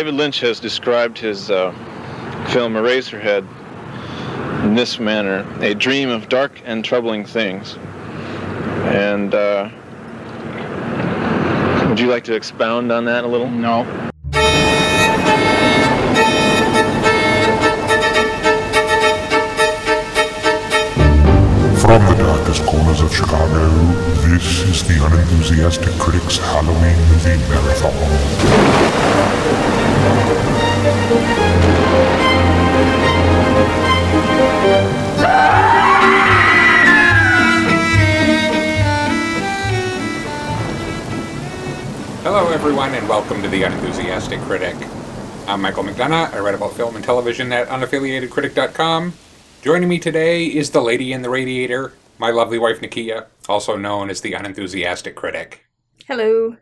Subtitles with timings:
[0.00, 1.72] David Lynch has described his uh,
[2.54, 3.46] film Eraserhead
[4.64, 7.76] in this manner a dream of dark and troubling things.
[8.86, 9.68] And uh,
[11.86, 13.50] would you like to expound on that a little?
[13.50, 13.84] No.
[21.76, 23.68] From the darkest corners of Chicago,
[24.30, 29.79] this is the Unenthusiastic Critics Halloween Movie Marathon.
[42.22, 44.76] Hello, everyone, and welcome to the Unenthusiastic Critic.
[45.46, 46.32] I'm Michael McDonough.
[46.32, 49.14] I write about film and television at unaffiliatedcritic.com.
[49.62, 54.10] Joining me today is the lady in the radiator, my lovely wife Nakia, also known
[54.10, 55.66] as the Unenthusiastic Critic.
[56.06, 56.56] Hello.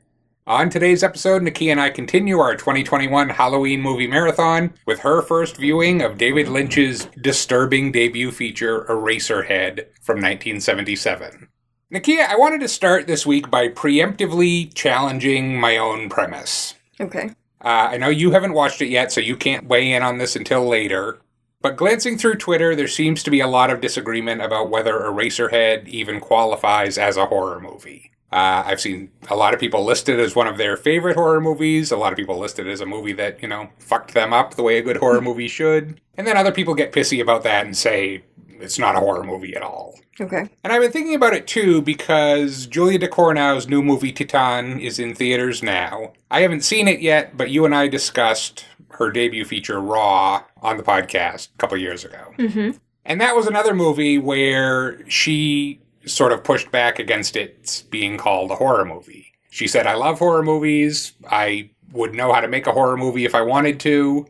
[0.49, 5.59] On today's episode, Nikki and I continue our 2021 Halloween movie marathon with her first
[5.59, 11.49] viewing of David Lynch's disturbing debut feature, Eraserhead, from 1977.
[11.93, 16.77] Nakia, I wanted to start this week by preemptively challenging my own premise.
[16.99, 17.33] Okay.
[17.63, 20.35] Uh, I know you haven't watched it yet, so you can't weigh in on this
[20.35, 21.19] until later.
[21.61, 25.89] But glancing through Twitter, there seems to be a lot of disagreement about whether Eraserhead
[25.89, 28.13] even qualifies as a horror movie.
[28.31, 31.91] Uh, I've seen a lot of people listed as one of their favorite horror movies,
[31.91, 34.63] a lot of people listed as a movie that, you know, fucked them up the
[34.63, 36.01] way a good horror movie should.
[36.17, 38.25] And then other people get pissy about that and say
[38.61, 39.99] it's not a horror movie at all.
[40.21, 40.49] Okay.
[40.65, 44.99] And I've been thinking about it too because Julia de Ducournau's new movie Titane is
[44.99, 46.13] in theaters now.
[46.31, 50.77] I haven't seen it yet, but you and I discussed her debut feature Raw on
[50.77, 52.33] the podcast a couple years ago.
[52.37, 52.77] Mm-hmm.
[53.05, 58.51] And that was another movie where she sort of pushed back against it being called
[58.51, 59.33] a horror movie.
[59.51, 61.13] She said, I love horror movies.
[61.31, 64.27] I would know how to make a horror movie if I wanted to.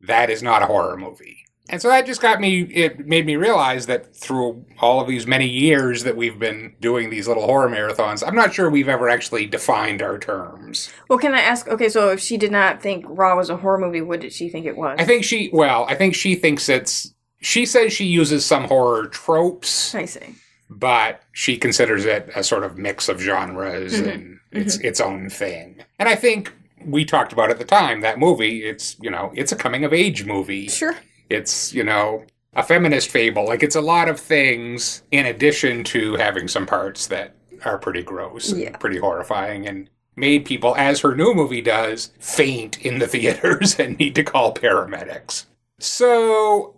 [0.00, 1.44] That is not a horror movie.
[1.70, 5.26] And so that just got me, it made me realize that through all of these
[5.26, 9.08] many years that we've been doing these little horror marathons, I'm not sure we've ever
[9.08, 10.92] actually defined our terms.
[11.08, 11.66] Well, can I ask?
[11.66, 14.50] Okay, so if she did not think Raw was a horror movie, what did she
[14.50, 14.96] think it was?
[14.98, 19.06] I think she, well, I think she thinks it's, she says she uses some horror
[19.06, 20.34] tropes, I see.
[20.70, 24.12] But she considers it a sort of mix of genres Mhm.
[24.12, 25.76] and it's its own thing.
[25.98, 26.52] And I think
[26.84, 29.92] we talked about at the time that movie, it's, you know, it's a coming of
[29.92, 30.68] age movie.
[30.68, 30.96] Sure.
[31.30, 32.24] It's, you know,
[32.54, 33.46] a feminist fable.
[33.46, 38.02] Like it's a lot of things in addition to having some parts that are pretty
[38.02, 38.76] gross and Yeah.
[38.76, 43.98] pretty horrifying and made people, as her new movie does, faint in the theaters and
[43.98, 45.46] need to call paramedics.
[45.80, 46.73] So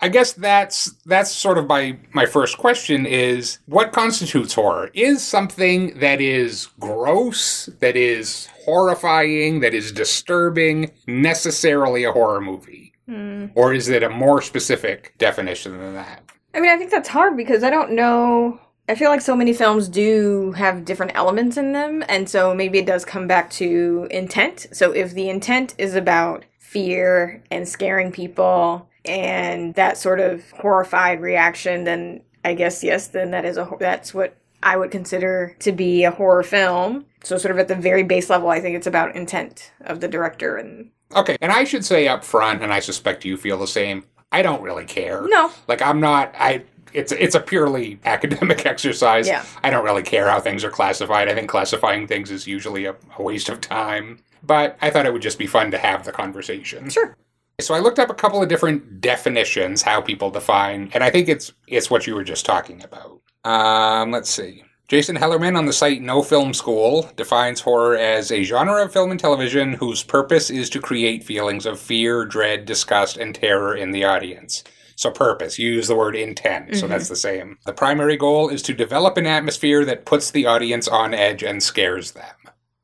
[0.00, 4.90] I guess that's that's sort of my my first question is what constitutes horror?
[4.94, 12.94] Is something that is gross, that is horrifying, that is disturbing necessarily a horror movie?
[13.06, 13.46] Hmm.
[13.54, 16.22] Or is it a more specific definition than that?
[16.54, 18.58] I mean, I think that's hard because I don't know.
[18.88, 22.78] I feel like so many films do have different elements in them, and so maybe
[22.78, 24.68] it does come back to intent.
[24.72, 31.20] So if the intent is about fear and scaring people and that sort of horrified
[31.20, 35.72] reaction, then I guess yes, then that is a that's what I would consider to
[35.72, 37.06] be a horror film.
[37.22, 40.08] So sort of at the very base level, I think it's about intent of the
[40.08, 43.66] director and Okay, and I should say up front, and I suspect you feel the
[43.68, 44.04] same.
[44.32, 45.22] I don't really care.
[45.28, 46.34] no, Like I'm not.
[46.38, 46.64] I.
[46.92, 49.28] It's it's a purely academic exercise.
[49.28, 49.44] Yeah.
[49.62, 51.28] I don't really care how things are classified.
[51.28, 54.18] I think classifying things is usually a, a waste of time.
[54.42, 56.88] But I thought it would just be fun to have the conversation.
[56.90, 57.16] sure,
[57.58, 61.28] So I looked up a couple of different definitions how people define, and I think
[61.28, 63.20] it's it's what you were just talking about.
[63.44, 64.62] Um, let's see.
[64.88, 69.10] Jason Hellerman on the site No Film School defines horror as a genre of film
[69.10, 73.90] and television whose purpose is to create feelings of fear, dread, disgust, and terror in
[73.90, 74.62] the audience.
[74.94, 76.90] So, purpose, you use the word intent, so Mhm.
[76.90, 77.58] that's the same.
[77.66, 81.62] The primary goal is to develop an atmosphere that puts the audience on edge and
[81.62, 82.36] scares them.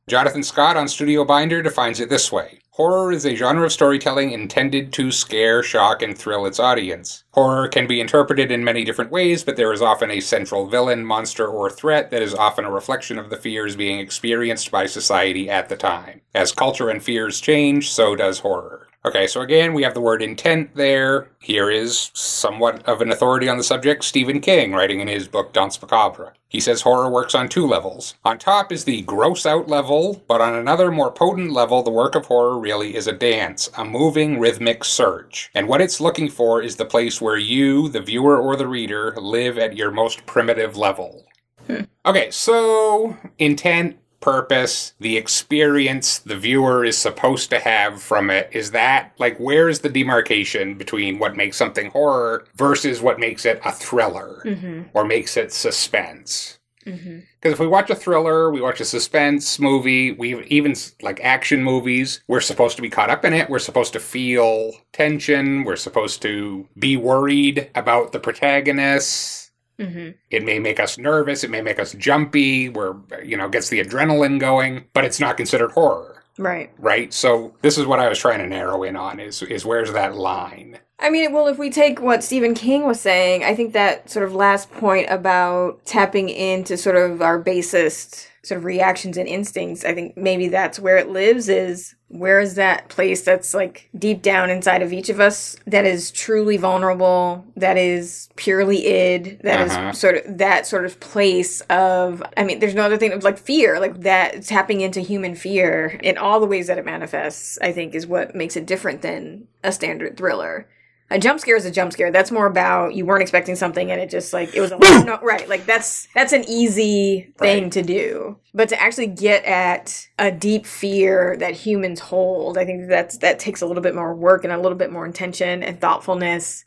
[0.09, 4.91] Jonathan Scott on StudioBinder defines it this way Horror is a genre of storytelling intended
[4.93, 7.23] to scare, shock, and thrill its audience.
[7.33, 11.05] Horror can be interpreted in many different ways, but there is often a central villain,
[11.05, 15.51] monster, or threat that is often a reflection of the fears being experienced by society
[15.51, 16.21] at the time.
[16.33, 18.87] As culture and fears change, so does horror.
[19.05, 21.29] Okay, so again, we have the word intent there.
[21.39, 25.51] Here is somewhat of an authority on the subject, Stephen King, writing in his book
[25.51, 26.31] Danse Macabre.
[26.47, 28.15] He says horror works on two levels.
[28.23, 32.15] On top is the gross out level, but on another, more potent level, the work
[32.15, 35.51] of horror really is a dance, a moving, rhythmic surge.
[35.53, 39.13] And what it's looking for is the place where you, the viewer or the reader,
[39.17, 41.25] live at your most primitive level.
[41.67, 41.81] Hmm.
[42.05, 48.71] Okay, so intent, purpose, the experience the viewer is supposed to have from it, is
[48.71, 53.71] that like where's the demarcation between what makes something horror versus what makes it a
[53.71, 54.83] thriller Mm-hmm.
[54.93, 56.59] or makes it suspense?
[56.85, 57.19] Mm-hmm.
[57.39, 61.63] Because if we watch a thriller, we watch a suspense movie, we even like action
[61.63, 63.49] movies, we're supposed to be caught up in it.
[63.49, 65.63] We're supposed to feel tension.
[65.63, 69.42] We're supposed to be worried about the protagonists.
[69.79, 70.11] Mm-hmm.
[70.29, 71.43] It may make us nervous.
[71.43, 72.69] It may make us jumpy.
[72.69, 76.71] Where you know gets the adrenaline going, but it's not considered horror, Right.
[76.77, 77.13] right?
[77.13, 80.15] So this is what I was trying to narrow in on: is is where's that
[80.15, 80.79] line?
[80.99, 84.25] I mean, well, if we take what Stephen King was saying, I think that sort
[84.25, 89.83] of last point about tapping into sort of our basest sort of reactions and instincts,
[89.83, 94.21] I think maybe that's where it lives is where is that place that's like deep
[94.21, 99.61] down inside of each of us that is truly vulnerable, that is purely id, that
[99.61, 99.91] is Uh-huh.
[99.93, 103.37] sort of that sort of place of I mean, there's no other thing of like
[103.37, 107.71] fear, like that tapping into human fear in all the ways that it manifests, I
[107.71, 110.67] think is what makes it different than a standard thriller
[111.11, 112.11] a jump scare is a jump scare.
[112.11, 115.19] That's more about you weren't expecting something and it just like it was a no,
[115.21, 115.47] right.
[115.47, 117.71] Like that's that's an easy thing Right.
[117.73, 118.37] to do.
[118.53, 123.37] But to actually get at a deep fear that humans hold, I think that's that
[123.37, 126.65] takes a little bit more work and a little bit more intention and thoughtfulness.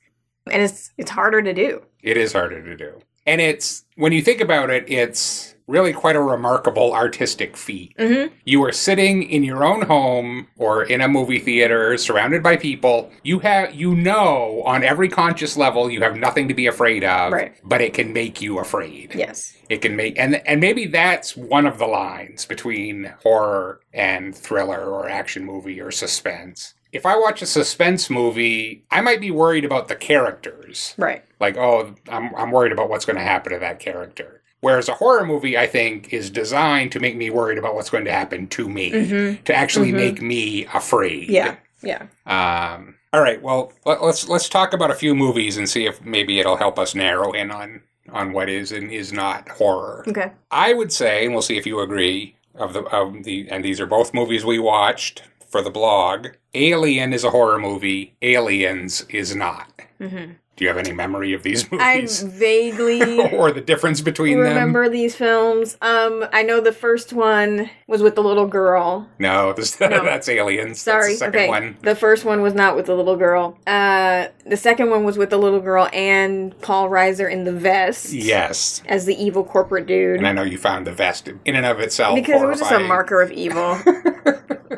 [0.50, 1.82] And it's it's harder to do.
[2.02, 6.14] It is harder to do, and it's when you think about it, it's really quite
[6.16, 7.96] a remarkable artistic feat.
[7.98, 8.32] Mm-hmm.
[8.44, 13.10] You are sitting in your own home or in a movie theater surrounded by people.
[13.22, 17.32] You have you know on every conscious level you have nothing to be afraid of,
[17.32, 17.54] Right.
[17.64, 19.14] but it can make you afraid.
[19.14, 19.56] Yes.
[19.68, 24.84] It can make and and maybe that's one of the lines between horror and thriller
[24.84, 26.74] or action movie or suspense.
[26.92, 31.24] If I watch a suspense movie, I might be worried about the characters Right.
[31.40, 34.94] like oh i'm, I'm worried about what's going to happen to that character whereas a
[34.94, 38.46] horror movie i think is designed to make me worried about what's going to happen
[38.48, 39.42] to me Mm-hmm.
[39.44, 40.02] to actually Mhm.
[40.04, 41.54] make me afraid Yeah.
[41.90, 42.02] Yeah.
[42.36, 46.04] um, all right well let, let's let's talk about a few movies and see if
[46.04, 47.68] maybe it'll help us narrow in on
[48.12, 50.30] on what is and is not horror Okay.
[50.50, 52.34] i would say and we'll see if you agree
[52.64, 55.22] of the of the and these are both movies we watched
[55.52, 59.68] for the blog alien is a horror movie aliens is not
[60.00, 60.32] Mm-hmm.
[60.56, 62.24] Do you have any memory of these movies?
[62.24, 64.48] I vaguely or the difference between them?
[64.48, 65.76] remember these films.
[65.82, 69.08] Um, I know the first one was with the little girl.
[69.18, 69.88] No, this, No.
[69.88, 70.80] that's Aliens.
[70.80, 71.08] Sorry.
[71.08, 71.48] that's the second okay.
[71.48, 71.76] one.
[71.82, 73.58] The first one was not with the little girl.
[73.66, 78.12] Uh, the second one was with the little girl and Paul Reiser in the vest.
[78.12, 80.16] Yes, As the evil corporate dude.
[80.18, 82.72] and I know you found the vest in and of itself because it was just
[82.72, 83.78] a marker of evil.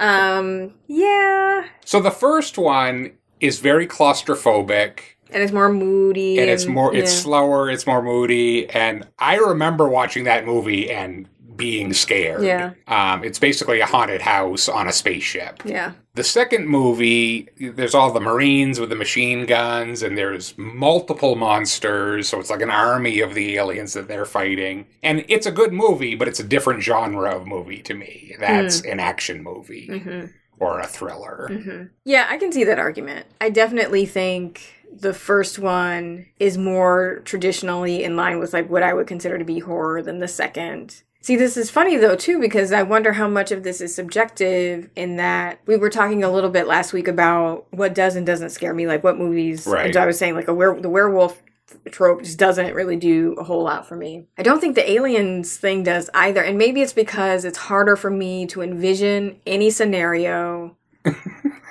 [0.01, 1.67] um, yeah.
[1.85, 6.39] So the first one is very claustrophobic, And it's more moody.
[6.39, 7.21] and it's more, it's yeah.
[7.21, 12.45] slower, it's more moody, and I remember watching that movie and being scared.
[12.45, 12.73] Yeah.
[12.87, 15.61] Um, it's basically a haunted house on a spaceship.
[15.65, 15.93] Yeah.
[16.15, 22.29] The second movie, there's all the Marines with the machine guns, and there's multiple monsters,
[22.29, 24.87] so it's like an army of the aliens that they're fighting.
[25.03, 28.37] And it's a good movie, but it's a different genre of movie to me.
[28.39, 30.27] That's an action movie hmm
[30.61, 31.49] or a thriller.
[31.53, 33.27] hmm Yeah, I can see that argument.
[33.41, 34.61] I definitely think
[34.95, 39.45] the first one is more traditionally in line with like what I would consider to
[39.45, 41.03] be horror than the second.
[41.21, 44.89] See, this is funny though too because I wonder how much of this is subjective
[44.97, 48.51] in that we were talking a little bit last week about what does and doesn't
[48.51, 49.67] scare me, like what movies.
[49.67, 49.87] Right.
[49.87, 51.43] And so I was saying like a were- the werewolf
[51.91, 54.27] trope just doesn't really do a whole lot for me.
[54.39, 56.43] I don't think the aliens thing does either.
[56.43, 60.77] And maybe it's because it's harder for me to envision any scenario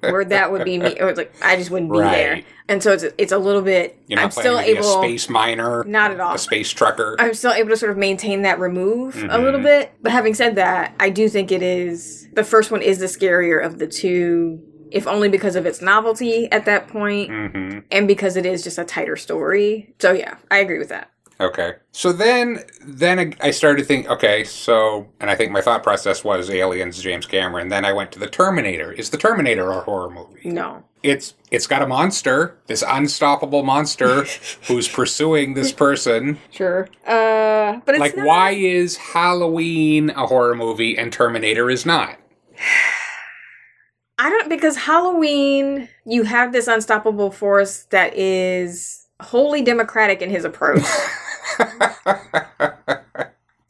[0.00, 0.98] where that would be me.
[1.00, 2.42] Or it's like I just wouldn't be there.
[2.68, 6.20] And so it's it's a little bit I'm still able a space miner, not at
[6.20, 6.34] all.
[6.34, 7.16] a space trucker.
[7.18, 9.42] I'm still able to sort of maintain that remove a Mhm.
[9.42, 9.92] little bit.
[10.02, 13.64] But having said that, I do think it is the first one is the scarier
[13.64, 14.60] of the two,
[14.90, 18.78] if only because of its novelty at that point hmm and because it is just
[18.78, 19.94] a tighter story.
[20.00, 21.10] So yeah, I agree with that.
[21.40, 21.74] Okay.
[21.92, 24.08] So then, then I started to think.
[24.10, 27.68] Okay, so and I think my thought process was Aliens, James Cameron.
[27.70, 28.92] Then I went to the Terminator.
[28.92, 30.48] Is the Terminator a horror movie?
[30.48, 30.84] No.
[31.02, 34.24] It's it's got a monster, this unstoppable monster
[34.68, 36.38] who's pursuing this person.
[36.50, 36.88] Sure.
[37.06, 42.18] Uh but it's like, not- why is Halloween a horror movie and Terminator is not?
[44.18, 50.44] I don't because Halloween, you have this unstoppable force that is wholly democratic in his
[50.44, 50.84] approach.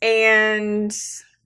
[0.02, 0.96] and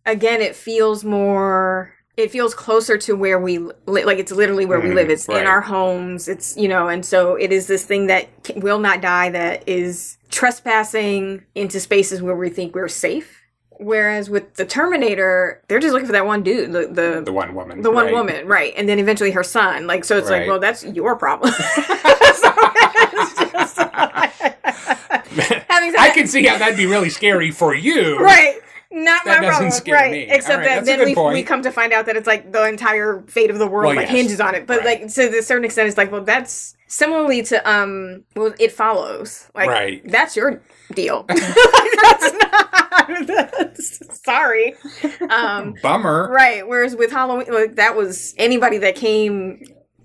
[0.06, 4.78] again, it feels more it feels closer to where we li- like it's literally where
[4.78, 5.40] we Mhm, live it's right.
[5.40, 9.00] in our homes it's you know and so it is this thing that will not
[9.00, 13.40] die that is trespassing into spaces where we think we're safe
[13.80, 17.56] Whereas with the Terminator, they're just looking for that one dude, the the, The one
[17.56, 17.82] woman.
[17.82, 18.14] the one right?
[18.14, 18.72] woman, right?
[18.76, 19.88] And then eventually her son.
[19.88, 20.42] Like, so it's Right.
[20.42, 21.52] like, well, that's your problem.
[21.64, 25.00] So it's just like-
[25.98, 28.18] I can see how that'd be really scary for you.
[28.18, 28.60] right.
[28.96, 30.12] Not That my doesn't problem, right?
[30.12, 30.18] me.
[30.30, 31.34] Except right, that then we, point.
[31.34, 33.96] we come to find out that it's like the entire fate of the world Well,
[33.96, 34.16] like yes.
[34.16, 34.68] hinges on it.
[34.68, 35.00] But Right.
[35.02, 39.50] like to a certain extent, it's like, well, that's similarly to um, well, it follows.
[39.52, 40.00] Like, Right.
[40.08, 40.62] That's your
[40.92, 41.24] deal.
[41.28, 43.26] that's not.
[43.26, 44.74] That's, sorry.
[45.28, 46.30] Um, Bummer.
[46.30, 46.66] right.
[46.68, 49.60] Whereas with Halloween, like, that was anybody that came.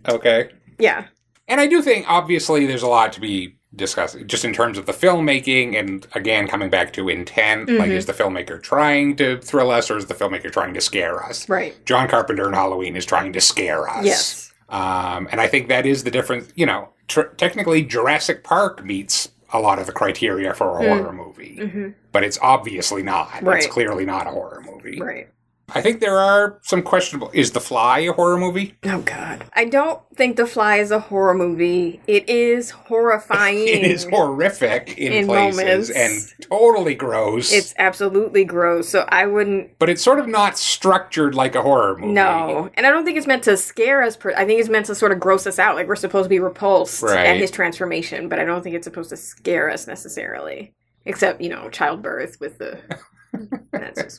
[0.07, 0.49] Okay.
[0.79, 1.05] Yeah.
[1.47, 4.85] And I do think, obviously, there's a lot to be discussed, just in terms of
[4.87, 7.69] the filmmaking, and again, coming back to intent.
[7.69, 7.93] Like, Mhm.
[7.93, 11.47] is the filmmaker trying to thrill us, or is the filmmaker trying to scare us?
[11.47, 11.75] Right.
[11.85, 14.05] John Carpenter in Halloween is trying to scare us.
[14.05, 14.51] Yes.
[14.69, 16.51] Um, and I think that is the difference.
[16.55, 21.11] You know, tr- technically, Jurassic Park meets a lot of the criteria for a horror
[21.11, 23.29] movie, hmm but it's obviously not.
[23.43, 24.99] It's clearly not a horror movie.
[24.99, 25.27] Right.
[25.75, 27.29] I think there are some questionable.
[27.33, 28.75] Is The Fly a horror movie?
[28.85, 29.43] Oh God.
[29.53, 32.01] I don't think The Fly is a horror movie.
[32.07, 33.57] It is horrifying.
[33.67, 35.89] It is horrific in, In places moments.
[35.91, 37.51] and totally gross.
[37.51, 38.89] It's absolutely gross.
[38.89, 39.77] So I wouldn't.
[39.79, 42.13] but it's sort of not structured like a horror movie.
[42.13, 44.15] No, and I don't think it's meant to scare us.
[44.17, 45.75] Per- I think it's meant to sort of gross us out.
[45.75, 47.27] Like we're supposed to be repulsed Right.
[47.27, 50.73] at his transformation, but I don't think it's supposed to scare us necessarily.
[51.05, 52.79] Except you know, childbirth with the.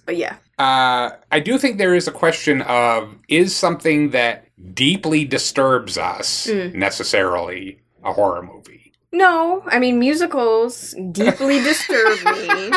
[0.07, 5.25] but yeah, Uh, I do think there is a question of is something that deeply
[5.25, 6.75] disturbs us Mm.
[6.75, 8.93] necessarily a horror movie?
[9.13, 9.63] no.
[9.67, 12.71] I mean, musicals deeply disturb me,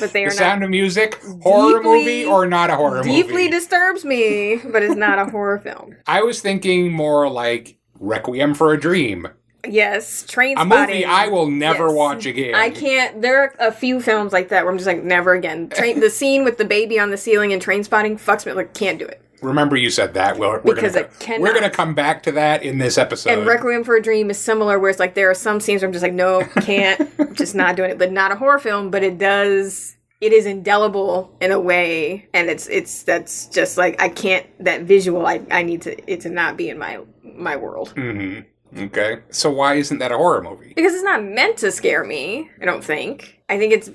[0.00, 0.66] but they The are Sound not.
[0.66, 3.22] of Music, horror Deeply- movie or not a horror Deeply movie?
[3.28, 5.96] Deeply disturbs me, but it's not a horror film.
[6.06, 9.28] I was thinking more like Requiem for a Dream,
[9.72, 11.94] Yes, train a movie I will never Yes.
[11.94, 12.54] watch again.
[12.54, 13.22] I can't.
[13.22, 15.68] There are a few films like that where I'm just like, never again.
[15.68, 18.52] Train, the scene with the baby on the ceiling and Trainspotting fucks me.
[18.52, 19.22] Like, can't do it.
[19.40, 20.36] Remember, you said that.
[20.36, 21.40] We're, we're Because gonna, I cannot.
[21.42, 23.30] We're going to come back to that in this episode.
[23.38, 25.86] And Requiem for a Dream is similar, where it's like there are some scenes where
[25.88, 27.98] I'm just like, no, can't, just not doing it.
[27.98, 29.94] But not a horror film, but it does.
[30.20, 34.82] It is indelible in a way, and it's it's that's just like I can't that
[34.82, 35.24] visual.
[35.24, 38.40] I I need to it to not be in my my world hmm
[38.76, 39.18] Okay.
[39.30, 40.72] So why isn't that a horror movie?
[40.74, 42.50] because it's not meant to scare me.
[42.60, 43.40] I don't think.
[43.48, 43.90] I think it's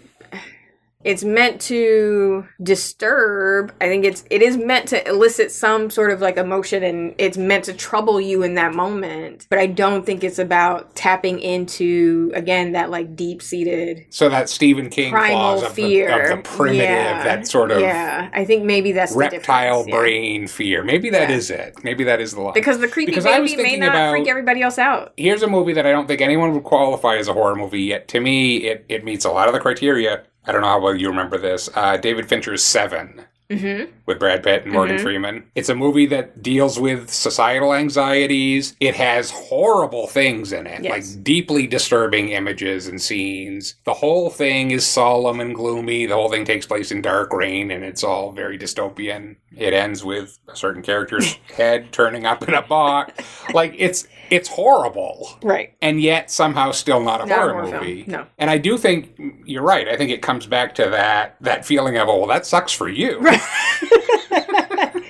[1.03, 6.21] it's meant to disturb i think it's it is meant to elicit some sort of
[6.21, 10.23] like emotion and it's meant to trouble you in that moment but i don't think
[10.23, 15.73] it's about tapping into again that like deep-seated So that Stephen King primal clause of
[15.73, 17.23] fear the, of the primitive, Yeah.
[17.23, 19.99] that sort of yeah i think maybe that's the reptile difference, yeah.
[19.99, 20.83] brain fear.
[20.83, 21.35] Maybe that Yeah.
[21.35, 21.83] is it.
[21.83, 22.53] Maybe that is the line.
[22.53, 25.73] because the creepy Because baby may not about- freak everybody else out Here's a movie
[25.73, 28.07] that I don't think anyone would qualify as a horror movie yet.
[28.09, 30.23] To me, it, it meets a lot of the criteria.
[30.45, 31.69] I don't know how well you remember this.
[31.73, 33.25] Uh, David Fincher's Seven
[33.59, 35.01] mm-hmm with Brad Pitt and Morgan Mhm.
[35.01, 35.43] Freeman.
[35.55, 38.75] It's a movie that deals with societal anxieties.
[38.81, 40.91] It has horrible things in it, Yes.
[41.15, 43.75] like deeply disturbing images and scenes.
[43.85, 46.05] The whole thing is solemn and gloomy.
[46.05, 49.37] The whole thing takes place in dark rain and it's all very dystopian.
[49.57, 53.13] It ends with a certain character's head turning up in a box.
[53.53, 55.29] Like it's it's horrible.
[55.43, 58.03] right And yet somehow still not a Not horror, horror film, movie.
[58.07, 58.25] no.
[58.37, 59.87] And I do think you're right.
[59.87, 62.89] I think it comes back to that that feeling of, oh, well, that sucks for
[62.89, 63.21] you.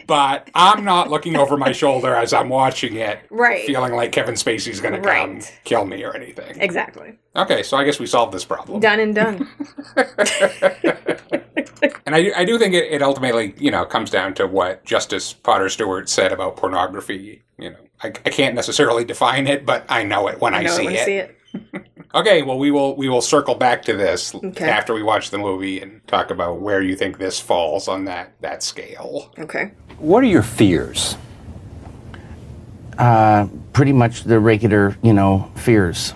[0.07, 4.35] but I'm not looking over my shoulder as I'm watching it, right feeling like Kevin
[4.35, 6.59] Spacey's going to come kill me or anything.
[6.59, 8.79] exactly Okay, so I guess we solved this problem.
[8.79, 9.49] done and done
[12.05, 15.33] And I, I do think it, it ultimately, you know, comes down to what Justice
[15.33, 17.43] Potter Stewart said about pornography.
[17.57, 20.67] You know, I, I can't necessarily define it, but I know it when I, I
[20.67, 20.99] see it when it.
[20.99, 21.37] I see it
[22.15, 24.69] Okay, well we will we will circle back to this Okay.
[24.69, 28.33] after we watch the movie and talk about where you think this falls on that
[28.41, 29.31] that scale.
[29.39, 31.17] okay What are your fears?
[32.97, 36.13] Uh, pretty much the regular, you know, fears.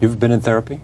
[0.00, 0.80] You've been in therapy?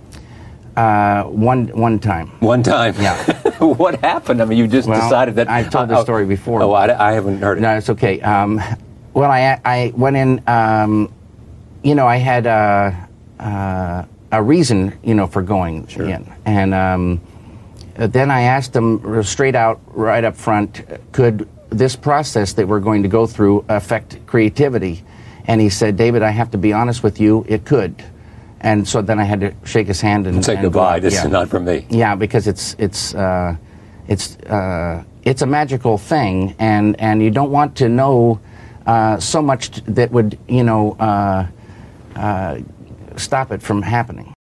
[0.76, 2.28] Uh, one one time.
[2.40, 2.94] One time.
[2.98, 3.16] Yeah.
[3.60, 4.42] what happened?
[4.42, 5.48] I mean, you just Well, decided that.
[5.48, 6.60] I've told Oh, the story before.
[6.62, 7.60] Oh, I, I haven't heard it.
[7.60, 8.20] No, it's okay.
[8.20, 8.60] Um,
[9.14, 10.42] well, I I went in.
[10.48, 11.12] Um,
[11.84, 13.05] you know, I had a
[13.38, 17.20] uh, a reason, you know, for going in, and um,
[17.96, 23.02] then I asked them straight out, right up front, could this process that we're going
[23.02, 25.04] to go through affect creativity?
[25.46, 28.02] And he said, David, I have to be honest with you, it could.
[28.60, 30.98] And so then I had to shake his hand and Say and goodbye.
[30.98, 31.24] This Yeah.
[31.26, 31.86] is not from me.
[31.88, 33.54] Yeah, because it's it's uh,
[34.08, 38.40] it's uh, it's a magical thing, and and you don't want to know
[38.86, 41.46] uh, so much that would you know uh,
[42.16, 42.58] uh,
[43.18, 44.35] stop it from happening.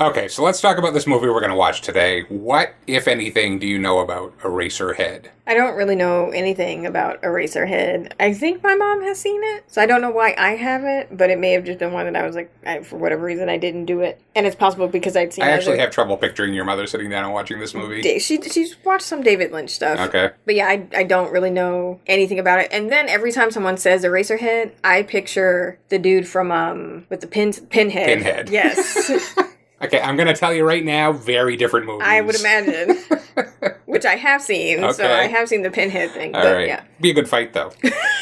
[0.00, 2.22] Okay, so let's talk about this movie we're going to watch today.
[2.22, 5.26] What, if anything, do you know about Eraserhead?
[5.46, 8.12] I don't really know anything about Eraserhead.
[8.18, 11.30] I think my mom has seen it, so I don't know why I haven't, but
[11.30, 13.56] it may have just been one that I was like, I, for whatever reason, I
[13.56, 14.20] didn't do it.
[14.34, 15.48] And it's possible because I'd seen it.
[15.48, 18.02] I actually other- have trouble picturing your mother sitting down and watching this movie.
[18.18, 20.00] She she's watched some David Lynch stuff.
[20.00, 20.30] Okay.
[20.44, 22.68] But yeah, I, I don't really know anything about it.
[22.72, 27.28] And then every time someone says Eraserhead, I picture the dude from um with the
[27.28, 28.06] pin pinhead.
[28.06, 28.48] Pinhead.
[28.50, 29.38] Yes,
[29.84, 32.06] Okay, I'm going to tell you right now, very different movies.
[32.06, 32.98] I would imagine.
[33.86, 35.12] Which I have seen, so Okay.
[35.12, 36.34] I have seen the pinhead thing.
[36.34, 36.66] All but right.
[36.66, 37.72] yeah, Be a good fight, though.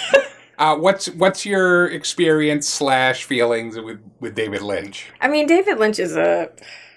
[0.59, 5.11] uh, what's what's your experience slash feelings with, with David Lynch?
[5.21, 6.51] I mean David Lynch is a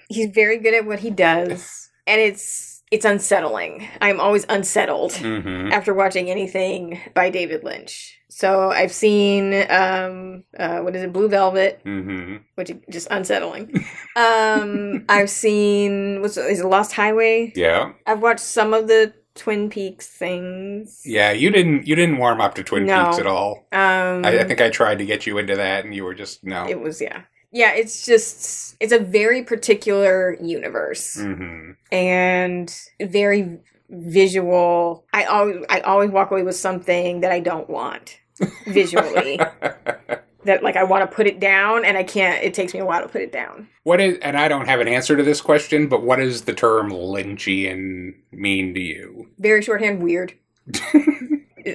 [0.10, 3.88] he's very good at what he does, and it's it's unsettling.
[4.02, 5.72] I'm always unsettled Mm-hmm.
[5.72, 8.18] after watching anything by David Lynch.
[8.36, 12.44] So I've seen um uh what is it Blue Velvet Mm-hmm.
[12.56, 13.86] which is just unsettling.
[14.18, 17.54] um I've seen what's is it Lost Highway?
[17.56, 17.94] Yeah.
[18.06, 21.02] I've watched some of the Twin Peaks things.
[21.06, 23.06] Yeah, you didn't you didn't warm up to Twin No.
[23.06, 23.68] Peaks at all.
[23.72, 26.44] Um I, I think I tried to get you into that, and you were just
[26.44, 26.68] no.
[26.68, 27.22] it was yeah.
[27.54, 31.16] Yeah, it's just it's a very particular universe.
[31.16, 31.72] mm-hmm.
[31.90, 32.68] and
[33.02, 35.06] very visual.
[35.14, 38.20] I always I always walk away with something that I don't want
[38.68, 39.40] visually.
[40.46, 42.44] that like I want to put it down and I can't.
[42.44, 43.68] It takes me a while to put it down.
[43.84, 46.54] What is, and I don't have an answer to this question, but what does the
[46.54, 49.30] term Lynchian mean to you?
[49.40, 50.34] Very shorthand, weird.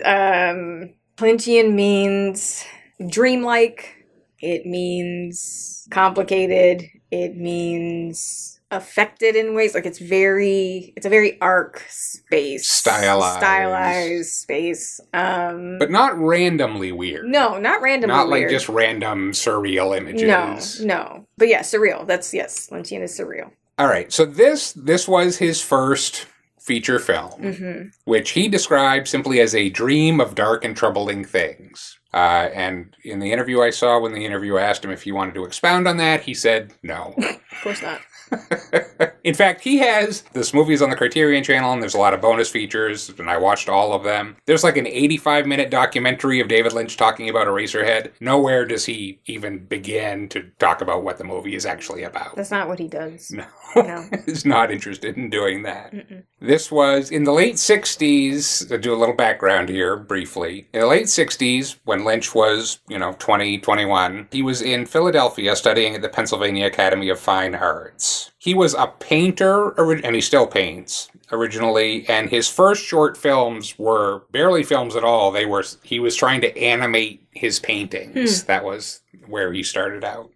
[0.04, 2.64] um, Lynchian means
[3.08, 3.96] dreamlike.
[4.40, 6.88] It means complicated.
[7.10, 13.38] It means affected in ways like it's very it's a very arc space Stylized.
[13.38, 17.26] stylized space um But not randomly weird.
[17.26, 18.50] no not randomly not like weird.
[18.52, 20.80] just random surreal images.
[20.80, 25.08] no no but yeah surreal that's yes lynchian is surreal All right, so this this
[25.08, 26.26] was his first
[26.60, 31.98] feature film, hmm which he described simply as a dream of dark and troubling things.
[32.12, 35.34] Uh, and in the interview I saw, when the interviewer asked him if he wanted
[35.34, 37.14] to expound on that, he said no.
[37.18, 38.00] of course not
[39.24, 42.14] In fact, he has this movie is on the Criterion Channel, and there's a lot
[42.14, 44.36] of bonus features, and I watched all of them.
[44.46, 48.12] There's like an 85 minute documentary of David Lynch talking about Eraserhead.
[48.20, 52.34] Nowhere does he even begin to talk about what the movie is actually about.
[52.36, 53.44] that's not what he does No,
[53.76, 54.08] No.
[54.26, 55.92] he's not interested in doing that.
[55.92, 56.22] Mm-mm.
[56.40, 60.66] This was in the late 60s, to do a little background here briefly.
[60.72, 65.54] In the late 60s, when Lynch was, you know, 20, 21, he was in Philadelphia
[65.54, 68.19] studying at the Pennsylvania Academy of Fine Arts.
[68.38, 69.70] He was a painter,
[70.02, 75.30] and he still paints originally, and his first short films were barely films at all.
[75.30, 78.42] They were, he was trying to animate his paintings.
[78.42, 78.46] Hmm.
[78.46, 80.30] That was where he started out.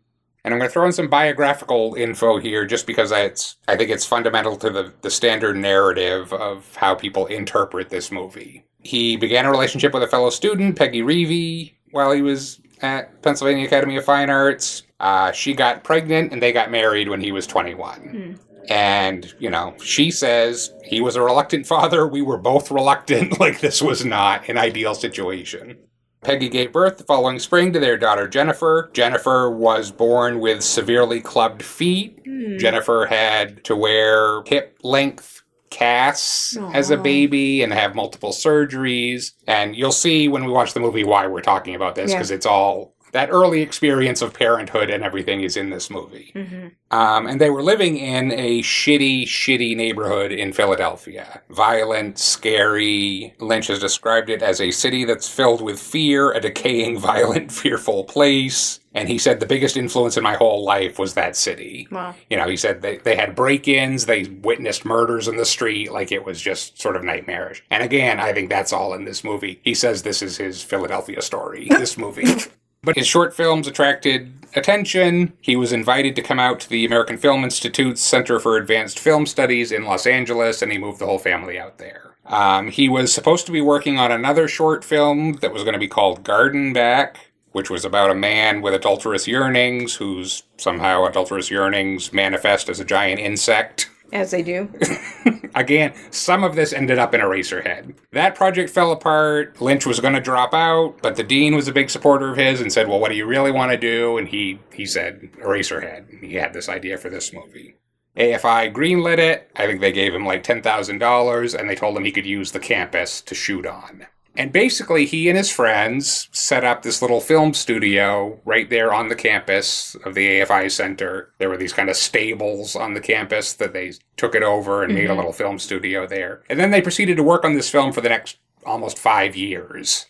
[0.44, 3.90] And I'm going to throw in some biographical info here just because it's, I think
[3.90, 8.66] it's fundamental to the, the standard narrative of how people interpret this movie.
[8.82, 13.64] He began a relationship with a fellow student, Peggy Reavey, while he was at Pennsylvania
[13.64, 14.82] Academy of Fine Arts.
[15.00, 18.38] Uh, she got pregnant and they got married when he was 21.
[18.70, 22.06] And, you know, she says he was a reluctant father.
[22.06, 23.38] We were both reluctant.
[23.40, 25.76] like, this was not an ideal situation.
[26.22, 28.88] Peggy gave birth the following spring to their daughter Jennifer.
[28.94, 32.18] Jennifer was born with severely clubbed feet.
[32.58, 39.32] Jennifer had to wear hip length casts as a baby and have multiple surgeries.
[39.46, 42.16] And you'll see when we watch the movie why we're talking about this Yeah.
[42.18, 46.32] because it's all that early experience of parenthood and everything is in this movie.
[46.34, 51.40] hmm Um, and they were living in a shitty, shitty neighborhood in Philadelphia.
[51.48, 53.34] Violent, scary.
[53.40, 58.04] Lynch has described it as a city that's filled with fear, a decaying, violent, fearful
[58.04, 58.80] place.
[58.92, 61.86] And he said the biggest influence in my whole life was that city.
[61.90, 65.44] wow You know, he said they, they had break ins, they witnessed murders in the
[65.44, 67.62] street, like it was just sort of nightmarish.
[67.70, 69.60] And again, I think that's all in this movie.
[69.62, 72.24] He says this is his Philadelphia story, this movie.
[72.84, 75.32] But his short films attracted attention.
[75.40, 79.26] He was invited to come out to the American Film Institute's Center for Advanced Film
[79.26, 82.14] Studies in Los Angeles, and he moved the whole family out there.
[82.26, 85.78] Um, he was supposed to be working on another short film that was going to
[85.78, 87.16] be called Gardenback,
[87.52, 92.84] which was about a man with adulterous yearnings whose somehow adulterous yearnings manifest as a
[92.84, 93.90] giant insect.
[94.14, 94.72] As they do
[95.54, 97.94] Again, some of this ended up in Eraserhead.
[98.10, 99.60] That project fell apart.
[99.60, 102.60] Lynch was going to drop out, but the dean was a big supporter of his
[102.60, 106.20] and said, "Well, what do you really want to do?" And he he said Eraserhead.
[106.20, 107.76] He had this idea for this movie.
[108.16, 109.50] AFI greenlit it.
[109.54, 112.26] I think they gave him like ten thousand dollars, and they told him he could
[112.26, 114.06] use the campus to shoot on.
[114.36, 119.08] And basically, he and his friends set up this little film studio right there on
[119.08, 121.32] the campus of the AFI Center.
[121.38, 124.94] There were these kind of stables on the campus that they took it over and
[124.94, 125.16] made a mm-hmm.
[125.16, 126.42] little film studio there.
[126.48, 130.06] And then they proceeded to work on this film for the next almost five years.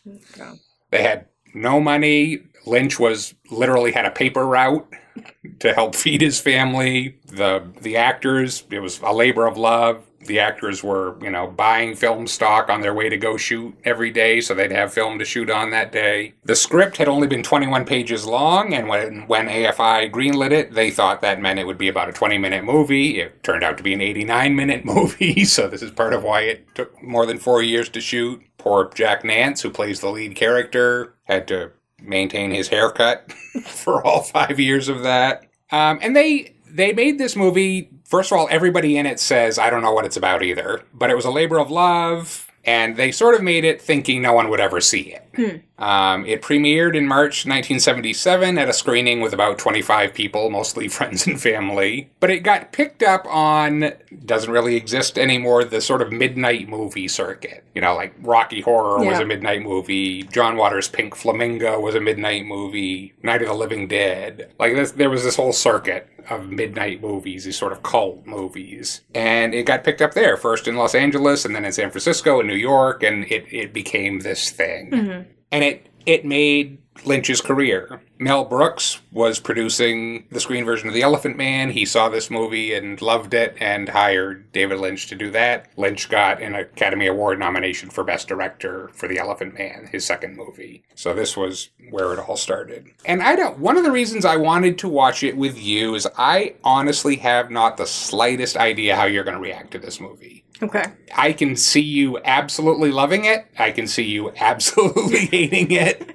[0.91, 2.45] They had no money.
[2.67, 4.91] Lynch was literally had a paper route
[5.61, 7.19] to help feed his family.
[7.27, 10.03] The the actors, it was a labor of love.
[10.27, 14.11] The actors were, you know, buying film stock on their way to go shoot every
[14.11, 16.35] day, so they'd have film to shoot on that day.
[16.45, 20.91] The script had only been 21 pages long, and when when AFI greenlit it, they
[20.91, 23.21] thought that meant it would be about a 20 minute movie.
[23.21, 26.43] It turned out to be an 89 minute movie, so this is part of why
[26.43, 28.43] it took more than four years to shoot.
[28.59, 33.33] Poor Jack Nance, who plays the lead character, had to maintain his haircut
[33.65, 35.45] for all five years of that.
[35.71, 37.89] Um, and they they made this movie.
[38.05, 41.11] First of all, everybody in it says I don't know what it's about either, but
[41.11, 44.49] it was a labor of love, and they sort of made it thinking no one
[44.51, 45.29] would ever see it.
[45.35, 45.57] Hmm.
[45.79, 51.27] Um, it premiered in March 1977 at a screening with about 25 people, mostly friends
[51.27, 52.11] and family.
[52.21, 53.93] But it got picked up on,
[54.25, 57.65] doesn't really exist anymore, the sort of midnight movie circuit.
[57.75, 62.01] You know, like Rocky Horror was a midnight movie, John Waters' Pink Flamingo was a
[62.01, 64.53] midnight movie, Night of the Living Dead.
[64.59, 69.03] Like, this, there was this whole circuit of midnight movies, these sort of cult movies.
[69.15, 72.39] And it got picked up there, first in Los Angeles and then in San Francisco
[72.39, 78.01] and New York, and it, it became this thing and it it made Lynch's career.
[78.19, 81.71] Mel Brooks was producing the screen version of The Elephant Man.
[81.71, 85.67] He saw this movie and loved it and hired David Lynch to do that.
[85.77, 90.37] Lynch got an Academy Award nomination for Best Director for The Elephant Man, his second
[90.37, 90.85] movie.
[90.95, 92.87] So this was where it all started.
[93.05, 96.09] And I don't one of the reasons I wanted to watch it with you is
[96.17, 100.45] I honestly have not the slightest idea how you're going to react to this movie.
[100.63, 100.85] Okay.
[101.15, 103.47] I can see you absolutely loving it.
[103.59, 106.15] I can see you absolutely hating it.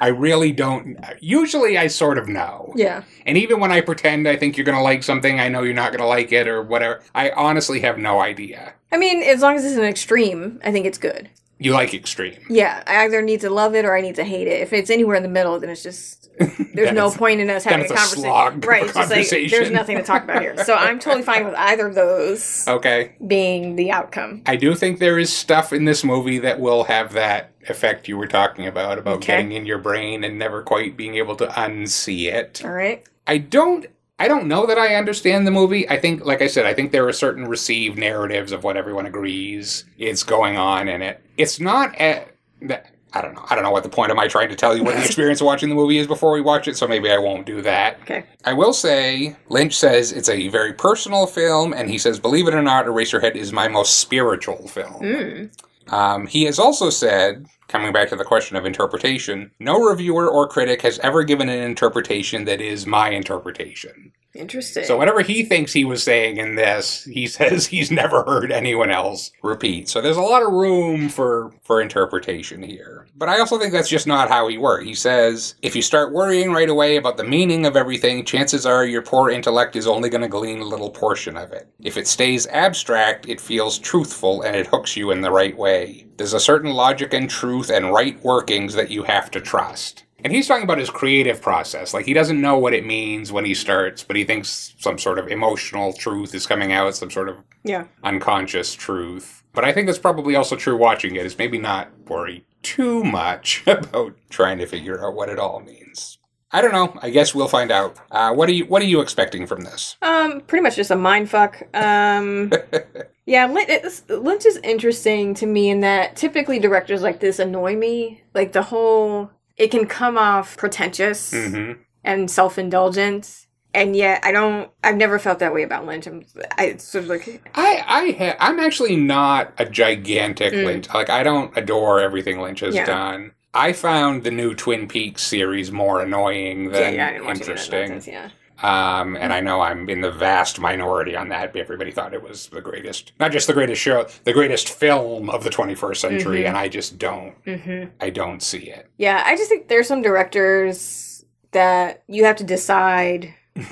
[0.00, 0.98] I really don't.
[1.20, 2.72] Usually, I sort of know.
[2.76, 3.04] Yeah.
[3.26, 5.74] And even when I pretend I think you're going to like something, I know you're
[5.74, 7.02] not going to like it or whatever.
[7.14, 8.74] I honestly have no idea.
[8.92, 11.28] I mean, as long as it's an extreme, I think it's good.
[11.60, 12.38] You like extreme.
[12.48, 14.60] Yeah, I either need to love it or I need to hate it.
[14.60, 16.28] If it's anywhere in the middle, then it's just
[16.72, 18.60] there's no point in us having a a conversation.
[18.60, 18.84] right?
[18.84, 20.56] It's just like there's nothing to talk about here.
[20.64, 23.12] So I'm totally fine with either of those Okay.
[23.26, 24.42] being the outcome.
[24.46, 28.16] I do think there is stuff in this movie that will have that effect you
[28.16, 29.26] were talking about, about Okay.
[29.38, 32.62] getting in your brain and never quite being able to unsee it.
[32.64, 33.04] All right.
[33.26, 33.86] I don't
[34.18, 35.88] I don't know that I understand the movie.
[35.88, 39.06] I think like I said, I think there are certain received narratives of what everyone
[39.06, 41.22] agrees is going on in it.
[41.36, 42.24] It's not a,
[42.62, 43.44] that I don't know.
[43.48, 45.40] I don't know what the point of my trying to tell you what the experience
[45.40, 48.00] of watching the movie is before we watch it, so maybe I won't do that.
[48.02, 48.24] Okay.
[48.44, 52.54] I will say, Lynch says it's a very personal film, and he says, believe it
[52.54, 55.02] or not, Eraserhead is my most spiritual film.
[55.02, 55.50] Mm.
[55.88, 60.48] Um, he has also said, coming back to the question of interpretation, no reviewer or
[60.48, 64.12] critic has ever given an interpretation that is my interpretation.
[64.34, 64.84] Interesting.
[64.84, 68.90] So whatever he thinks he was saying in this, he says he's never heard anyone
[68.90, 69.88] else repeat.
[69.88, 73.06] So there's a lot of room for for interpretation here.
[73.16, 74.84] But I also think that's just not how he works.
[74.84, 78.84] He says if you start worrying right away about the meaning of everything, chances are
[78.84, 81.68] your poor intellect is only going to glean a little portion of it.
[81.80, 86.06] If it stays abstract, it feels truthful and it hooks you in the right way.
[86.16, 90.04] There's a certain logic and truth and right workings that you have to trust.
[90.24, 91.94] And he's talking about his creative process.
[91.94, 95.18] Like, he doesn't know what it means when he starts, but he thinks some sort
[95.18, 97.84] of emotional truth is coming out, some sort of yeah.
[98.02, 99.44] unconscious truth.
[99.52, 103.62] But I think that's probably also true watching it, is maybe not worry too much
[103.66, 106.18] about trying to figure out what it all means.
[106.50, 106.98] I don't know.
[107.02, 107.98] I guess we'll find out.
[108.10, 109.96] Uh, what are you What are you expecting from this?
[110.00, 111.62] Um, pretty much just a mind fuck.
[111.74, 112.50] Um,
[113.26, 118.22] yeah, Lynch, is interesting to me in that typically directors like this annoy me.
[118.34, 121.72] Like the whole, it can come off pretentious hmm
[122.04, 124.70] and self indulgent, and yet I don't.
[124.82, 126.06] I've never felt that way about Lynch.
[126.06, 126.24] I'm,
[126.56, 127.84] I, sort of like I.
[127.86, 130.64] I ha- I'm actually not a gigantic Mm.
[130.64, 130.88] Lynch.
[130.94, 132.86] Like I don't adore everything Lynch has Yeah.
[132.86, 133.32] done.
[133.52, 137.40] I found the new Twin Peaks series more annoying than yeah, I didn't watch any
[137.40, 137.80] of that interesting.
[137.90, 138.28] nonsense, Yeah,
[138.62, 141.54] Um, and I know I'm in the vast minority on that.
[141.54, 145.44] Everybody thought it was the greatest, not just the greatest show, the greatest film of
[145.44, 146.48] the 21st century, Mhm.
[146.48, 147.34] and I just don't.
[147.44, 147.90] mm-hmm.
[148.00, 148.88] I don't see it.
[148.98, 149.22] yeah.
[149.24, 153.34] I just think there's some directors that you have to decide.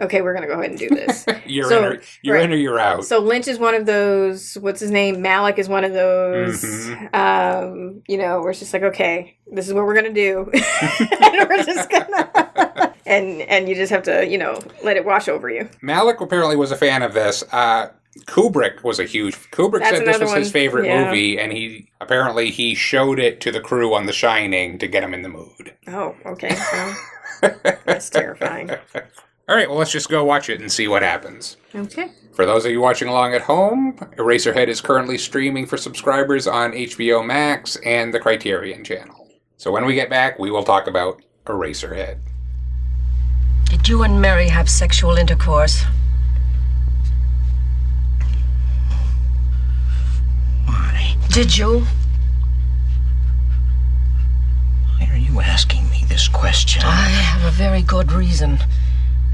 [0.00, 1.24] Okay, we're gonna go ahead and do this.
[1.46, 2.44] You're So, in or you're right.
[2.46, 3.04] in or you're out.
[3.04, 4.56] So Lynch is one of those.
[4.60, 5.18] What's his name?
[5.18, 6.64] Malick is one of those.
[6.64, 7.14] Mhm.
[7.14, 11.62] Um, you know, we're just like, okay, this is what we're gonna do, and we're
[11.62, 12.72] just gonna,
[13.06, 15.68] and and you just have to, you know, let it wash over you.
[15.82, 17.42] Malick apparently was a fan of this.
[17.52, 17.90] Uh,
[18.26, 19.34] Kubrick was a huge.
[19.50, 21.04] Kubrick That's said this was his favorite Yeah.
[21.06, 25.00] movie, and he apparently he showed it to the crew on The Shining to get
[25.00, 25.74] them in the mood.
[25.88, 26.56] Oh, okay.
[27.42, 28.70] Well, that's terrifying.
[29.48, 31.58] All right, well, let's just go watch it and see what happens.
[31.74, 32.10] Okay.
[32.32, 36.72] For those of you watching along at home, Eraserhead is currently streaming for subscribers on
[36.72, 39.28] HBO Max and the Criterion channel.
[39.58, 42.20] So when we get back, we will talk about Eraserhead.
[43.84, 45.84] Did you and Mary have sexual intercourse?
[50.64, 51.16] Why?
[51.28, 51.84] Did you?
[54.96, 56.80] Why are you asking me this question?
[56.82, 58.58] I have a very good reason.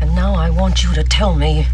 [0.01, 1.69] And now I want you to tell me.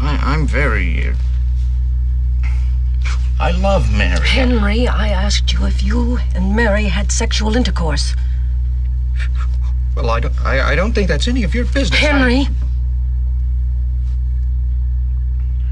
[0.00, 1.10] I, I'm very.
[1.10, 1.14] Uh,
[3.38, 4.26] I love Mary.
[4.26, 8.16] Henry, I asked you if you and Mary had sexual intercourse.
[10.02, 10.40] Well, I don't.
[10.46, 12.00] I, I don't think that's any of your business.
[12.00, 12.48] Henry!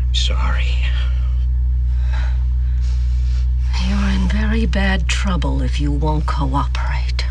[0.07, 0.67] I'm sorry.
[3.89, 7.25] You're in very bad trouble if you won't cooperate.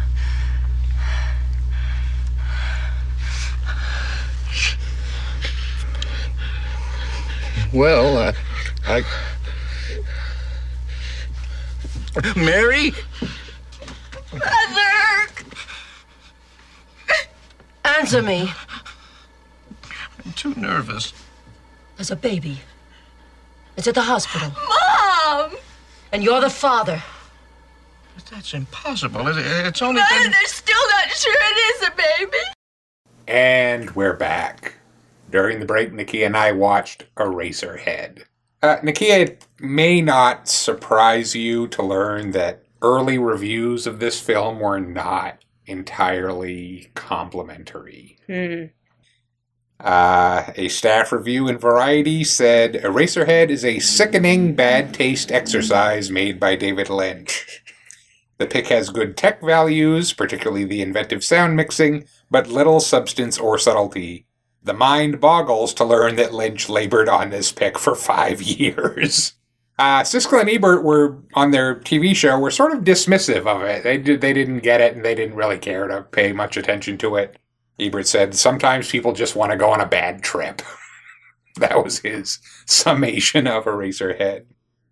[7.71, 8.33] Well, uh,
[8.87, 9.03] I.
[12.35, 12.93] Mary?
[18.07, 18.49] Answer me.
[20.25, 21.11] I'm too nervous.
[21.97, 22.61] There's a baby.
[23.75, 24.49] It's at the hospital.
[24.69, 25.57] Mom!
[26.13, 27.03] And you're the father.
[28.15, 29.27] But that's impossible.
[29.27, 30.33] It, it's only been.
[30.45, 32.43] still not sure it is a baby.
[33.27, 34.75] And we're back.
[35.29, 38.23] During the break, Nakia and I watched Eraserhead.
[38.63, 44.61] Uh, Nakia, it may not surprise you to learn that early reviews of this film
[44.61, 48.17] were not entirely complimentary.
[48.25, 48.65] Hmm.
[49.79, 56.39] Uh, a staff review in Variety said Eraserhead is a sickening bad taste exercise made
[56.39, 57.63] by David Lynch.
[58.39, 63.59] The pick has good tech values, particularly the inventive sound mixing, but little substance or
[63.59, 64.25] subtlety.
[64.63, 69.33] The mind boggles to learn that Lynch labored on this pick for five years.
[69.79, 73.83] Uh, Siskel and Ebert were on their TV show were sort of dismissive of it.
[73.83, 76.97] They did they didn't get it and they didn't really care to pay much attention
[76.99, 77.37] to it.
[77.79, 80.63] Ebert said sometimes people just want to go on a bad trip.
[81.57, 84.45] that was his summation of Eraserhead.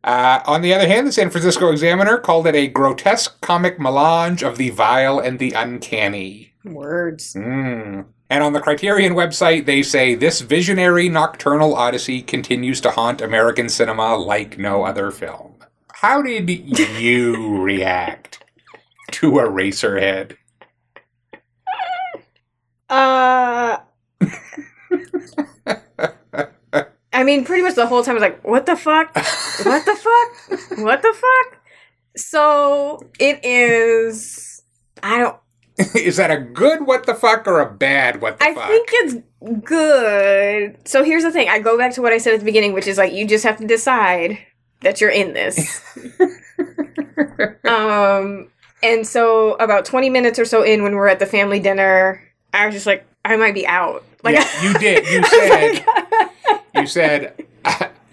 [0.04, 4.44] Uh, on the other hand, the San Francisco Examiner called it a grotesque comic melange
[4.44, 6.54] of the vile and the uncanny.
[6.64, 7.34] Words.
[7.34, 8.06] Mm.
[8.30, 13.70] And on the Criterion website, they say this visionary nocturnal odyssey continues to haunt American
[13.70, 15.54] cinema like no other film.
[15.94, 18.44] How did you react
[19.12, 20.38] to Eraserhead?
[22.90, 23.78] Uh.
[27.14, 29.16] I mean, pretty much the whole time I was like, what the fuck?
[29.16, 30.80] What the fuck?
[30.80, 31.62] What the fuck?
[32.18, 34.62] So it is.
[35.04, 35.36] I don't.
[35.96, 38.64] Is that a good what the fuck or a bad what the I fuck?
[38.64, 39.16] I think it's
[39.66, 40.88] good.
[40.88, 41.50] So here's the thing.
[41.50, 43.44] I go back to what I said at the beginning, which is like you just
[43.44, 44.38] have to decide
[44.82, 45.82] that you're in this.
[47.66, 48.50] um,
[48.82, 52.22] and so about 20 minutes or so in, when we're at the family dinner,
[52.54, 54.06] I was just like, I might be out.
[54.24, 55.06] Like, yeah, you did.
[55.08, 55.86] You said.
[56.76, 57.46] you said.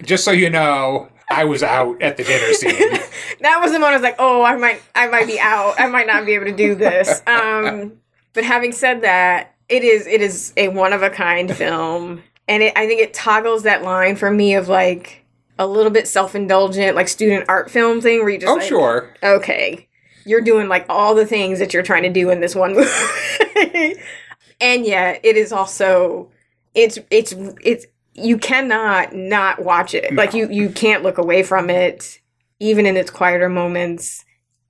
[0.03, 2.71] Just so you know, I was out at the dinner scene.
[3.41, 5.79] that was the moment I was like, oh, I might, I might be out.
[5.79, 7.21] I might not be able to do this.
[7.27, 7.93] Um,
[8.33, 12.63] but having said that, it is, it is a one of a kind film, and
[12.63, 15.23] it, I think it toggles that line for me of like
[15.57, 18.67] a little bit self indulgent, like student art film thing, where you just oh, like,
[18.67, 19.13] sure.
[19.23, 19.87] okay,
[20.25, 23.95] you're doing like all the things that you're trying to do in this one movie,
[24.61, 26.29] and yet it is also,
[26.75, 27.85] it's, it's, it's.
[28.15, 30.13] You cannot not watch it.
[30.13, 32.19] Like you, you can't look away from it
[32.59, 34.23] even in its quieter moments.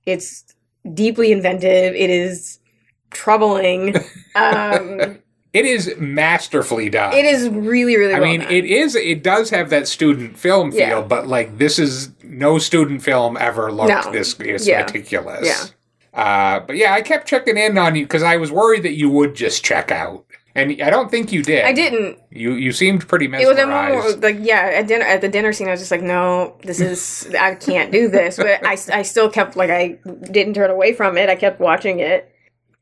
[0.06, 0.44] It's
[0.94, 1.94] deeply inventive.
[1.94, 2.58] It is
[3.10, 3.94] troubling.
[4.36, 5.18] Um,
[5.52, 7.12] It is masterfully done.
[7.12, 8.14] it is really, really.
[8.14, 8.50] I well mean, done.
[8.50, 8.96] it is.
[8.96, 11.00] It does have that student film feel, Yeah.
[11.02, 14.10] but like this is no student film ever looked No.
[14.10, 14.80] this, this Yeah.
[14.80, 15.46] meticulous.
[15.46, 16.20] Yeah.
[16.20, 19.08] Uh, but yeah, I kept checking in on you because I was worried that you
[19.10, 21.64] would just check out, and I don't think you did.
[21.64, 22.18] I didn't.
[22.30, 23.48] You you seemed pretty mesmerized.
[23.58, 25.90] It was a moment like yeah at dinner at the dinner scene I was just
[25.90, 29.98] like no this is I can't do this but I, I still kept like I
[30.30, 32.30] didn't turn away from it I kept watching it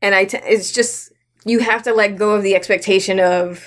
[0.01, 1.11] and I t- it's just
[1.45, 3.65] you have to let go of the expectation of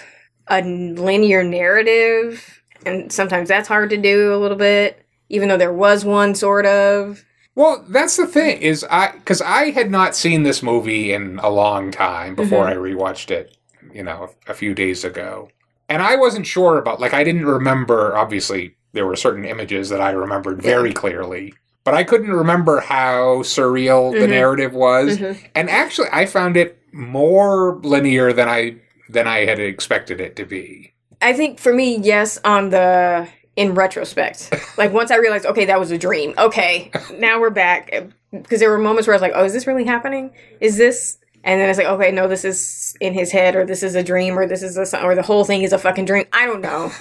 [0.48, 5.72] a linear narrative and sometimes that's hard to do a little bit even though there
[5.72, 7.24] was one sort of
[7.56, 11.50] Well, that's the thing is I because I had not seen this movie in a
[11.50, 12.68] long time before Mhm.
[12.68, 13.55] I rewatched it.
[13.96, 15.48] You know, a few days ago.
[15.88, 20.02] And I wasn't sure about, like, I didn't remember, obviously, there were certain images that
[20.02, 24.30] I remembered very clearly, but I couldn't remember how surreal the Mhm.
[24.30, 25.16] narrative was.
[25.16, 25.38] Mhm.
[25.54, 28.76] And actually, I found it more linear than I
[29.08, 30.92] than I had expected it to be.
[31.22, 34.50] I think for me, yes, on the in retrospect.
[34.76, 36.34] Like once I realized, okay, that was a dream.
[36.36, 37.90] Okay, now we're back.
[38.32, 40.32] Because there were moments where I was like, oh, is this really happening?
[40.60, 41.16] Is this?
[41.46, 44.02] And then it's like, okay, no, this is in his head, or this is a
[44.02, 46.26] dream, or this is a, or the whole thing is a fucking dream.
[46.32, 46.92] I don't know.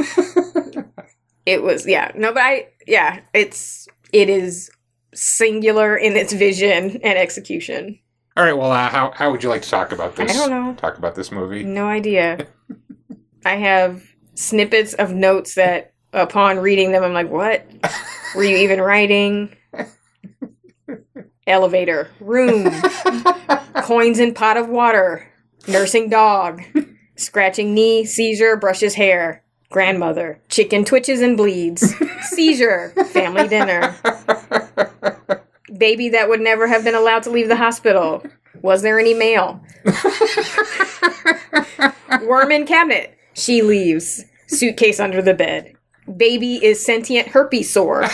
[1.46, 4.70] it was, yeah, no, but I, yeah, it's, it is
[5.14, 8.00] singular in its vision and execution.
[8.38, 10.30] All right, well, uh, how how would you like to talk about this?
[10.30, 10.74] I don't know.
[10.76, 11.64] Talk about this movie.
[11.64, 12.46] No idea.
[13.46, 14.04] I have
[14.34, 17.66] snippets of notes that upon reading them, I'm like, what
[18.36, 19.56] were you even writing?
[21.48, 22.66] Elevator, room,
[23.84, 25.32] coins in pot of water,
[25.68, 26.62] nursing dog,
[27.16, 33.96] scratching knee, seizure, brushes hair, grandmother, chicken twitches and bleeds, seizure, family dinner,
[35.78, 38.24] baby that would never have been allowed to leave the hospital.
[38.62, 39.62] Was there any mail?
[42.24, 43.18] Worm in cabinet.
[43.34, 44.24] She leaves.
[44.48, 45.74] Suitcase under the bed.
[46.16, 48.06] Baby is sentient herpes sore.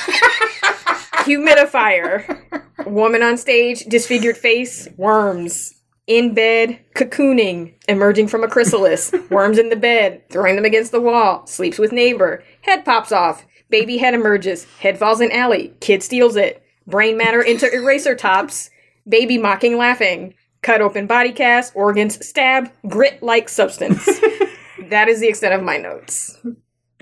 [1.25, 2.85] Humidifier.
[2.85, 5.75] Woman on stage, disfigured face, worms.
[6.07, 9.13] In bed, cocooning, emerging from a chrysalis.
[9.29, 11.45] Worms in the bed, throwing them against the wall.
[11.47, 12.43] Sleeps with neighbor.
[12.61, 13.45] Head pops off.
[13.69, 14.65] Baby head emerges.
[14.79, 15.73] Head falls in alley.
[15.79, 16.61] Kid steals it.
[16.87, 18.69] Brain matter into eraser tops.
[19.07, 20.33] Baby mocking laughing.
[20.61, 24.05] Cut open body cast, organs, stab, grit like substance.
[24.89, 26.37] that is the extent of my notes.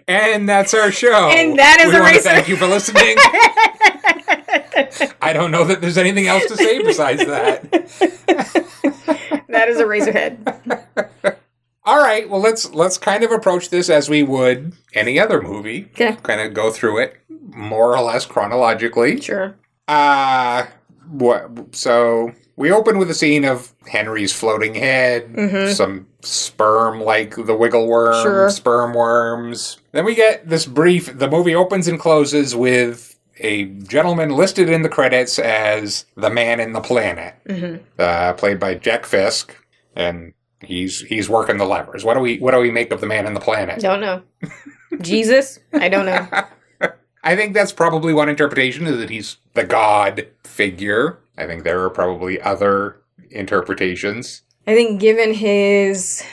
[0.07, 1.29] And that's our show.
[1.29, 2.29] And that is we a want racer.
[2.29, 3.17] thank you for listening.
[5.21, 7.71] I don't know that there's anything else to say besides that.
[9.49, 10.85] That is Eraserhead.
[11.85, 15.85] All right, well let's let's kind of approach this as we would any other movie.
[15.93, 16.15] Okay.
[16.23, 19.19] Kind of go through it more or less chronologically.
[19.21, 19.55] Sure.
[19.87, 20.67] Uh
[21.09, 25.73] what so we open with a scene of Henry's floating head, Mhm.
[25.73, 28.49] some sperm like the wiggle worm, Sure.
[28.51, 29.77] sperm worms.
[29.93, 33.08] Then we get this brief the movie opens and closes with
[33.39, 37.79] a gentleman listed in the credits as the man in the planet, Mhm.
[37.97, 39.55] uh, played by Jack Fisk,
[39.95, 42.03] and he's he's working the levers.
[42.03, 43.79] What do we what do we make of the man in the planet?
[43.79, 44.21] Don't know.
[45.01, 45.59] Jesus?
[45.73, 46.27] I don't know.
[47.23, 51.19] I think that's probably one interpretation is that he's the god figure.
[51.37, 52.97] I think there are probably other
[53.29, 54.41] interpretations.
[54.67, 56.23] I think given his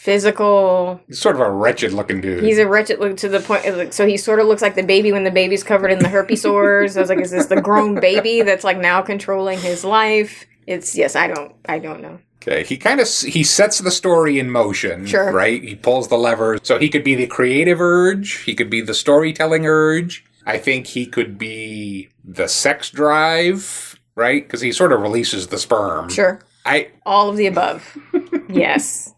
[0.00, 2.42] physical He's sort of a wretched looking dude.
[2.42, 4.82] he's a wretched look to the point like, so he sort of looks like the
[4.82, 6.96] baby when the baby's covered in the herpes sores.
[6.96, 10.46] I was like, is this the grown baby that's like now controlling his life?
[10.66, 12.18] It's yes, I don't I don't know.
[12.42, 15.30] okay, he kind of he sets the story in motion, Sure.
[15.32, 15.62] right?
[15.62, 18.94] He pulls the lever, So he could be the creative urge, he could be the
[18.94, 20.24] storytelling urge.
[20.46, 24.48] I think he could be the sex drive, right?
[24.48, 26.08] Cuz he sort of releases the sperm.
[26.08, 26.40] Sure.
[26.64, 27.96] I All of the above.
[28.48, 29.14] yes.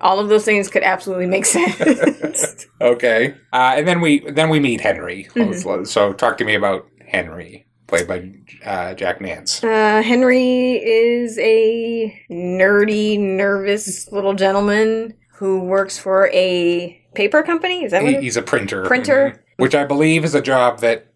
[0.00, 2.66] All of those things could absolutely make sense.
[2.80, 3.34] Okay.
[3.52, 5.28] Uh, and then we then we meet Henry.
[5.34, 5.84] Mm-hmm.
[5.84, 8.30] So talk to me about Henry, played by
[8.64, 9.62] uh, Jack Nance.
[9.62, 17.84] Uh, Henry is a nerdy, nervous little gentleman who works for a paper company.
[17.84, 18.84] Is that He- he's a printer.
[18.86, 19.32] Printer.
[19.34, 19.38] Mhm.
[19.56, 21.06] Which I believe is a job that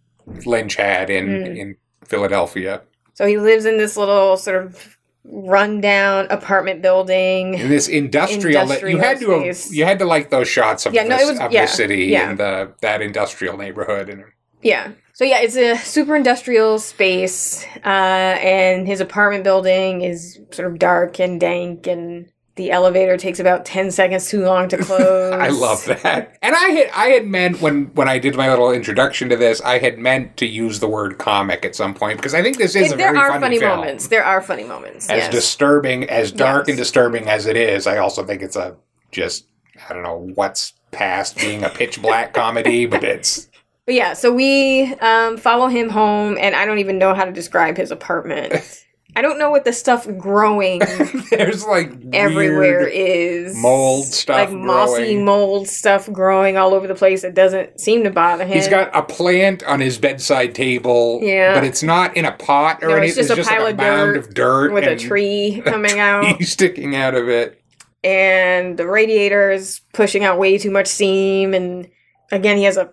[0.44, 1.56] Lynch had in Mm.
[1.56, 2.82] in Philadelphia.
[3.14, 7.54] So he lives in this little sort of rundown apartment building.
[7.54, 11.04] In this industrial, that you had to you had to like those shots of, Yeah,
[11.08, 12.30] this, it was- of yeah, the city yeah.
[12.30, 14.24] and the that industrial neighborhood and
[14.62, 14.92] Yeah.
[15.14, 20.80] So yeah, it's a super industrial space, uh, and his apartment building is sort of
[20.80, 25.32] dark and dank, and the elevator takes about ten seconds too long to close.
[25.34, 26.36] I love that.
[26.42, 29.60] And I had I had meant when when I did my little introduction to this,
[29.62, 32.76] I had meant to use the word comic at some point because I think this
[32.76, 34.08] is a there are funny, funny moments.
[34.08, 35.10] There are funny moments.
[35.10, 35.32] as yes.
[35.32, 36.72] disturbing as dark Yes.
[36.74, 38.76] and disturbing as it is i also think it's a
[39.10, 39.46] just
[39.88, 43.48] i don't know what's past being a pitch black comedy but it's
[43.86, 47.32] But yeah, so we um, follow him home, and I don't even know how to
[47.32, 48.54] describe his apartment.
[49.16, 50.78] I don't know what the stuff growing
[51.30, 53.54] there's like everywhere is.
[53.56, 55.24] mold stuff like mossy growing.
[55.24, 57.22] mold stuff growing all over the place.
[57.22, 58.52] It doesn't seem to bother him.
[58.54, 61.54] He's got a plant on his bedside table, Yeah.
[61.54, 63.20] but it's not in a pot or No, anything.
[63.20, 66.24] it's just a pile like of mound dirt of dirt with a tree coming out,
[66.38, 67.60] He's sticking out of it.
[68.02, 71.54] and the radiator is pushing out way too much steam.
[71.54, 71.88] And
[72.32, 72.92] again, he has a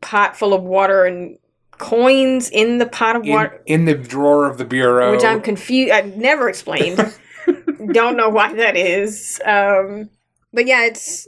[0.00, 1.38] pot full of water and
[1.80, 3.60] coins in the pot of In, water.
[3.66, 5.10] in the drawer of the bureau.
[5.10, 5.90] which I'm confused.
[5.92, 6.98] I've never explained.
[7.92, 9.40] Don't know why that is.
[9.44, 10.10] Um,
[10.52, 11.26] but yeah, it's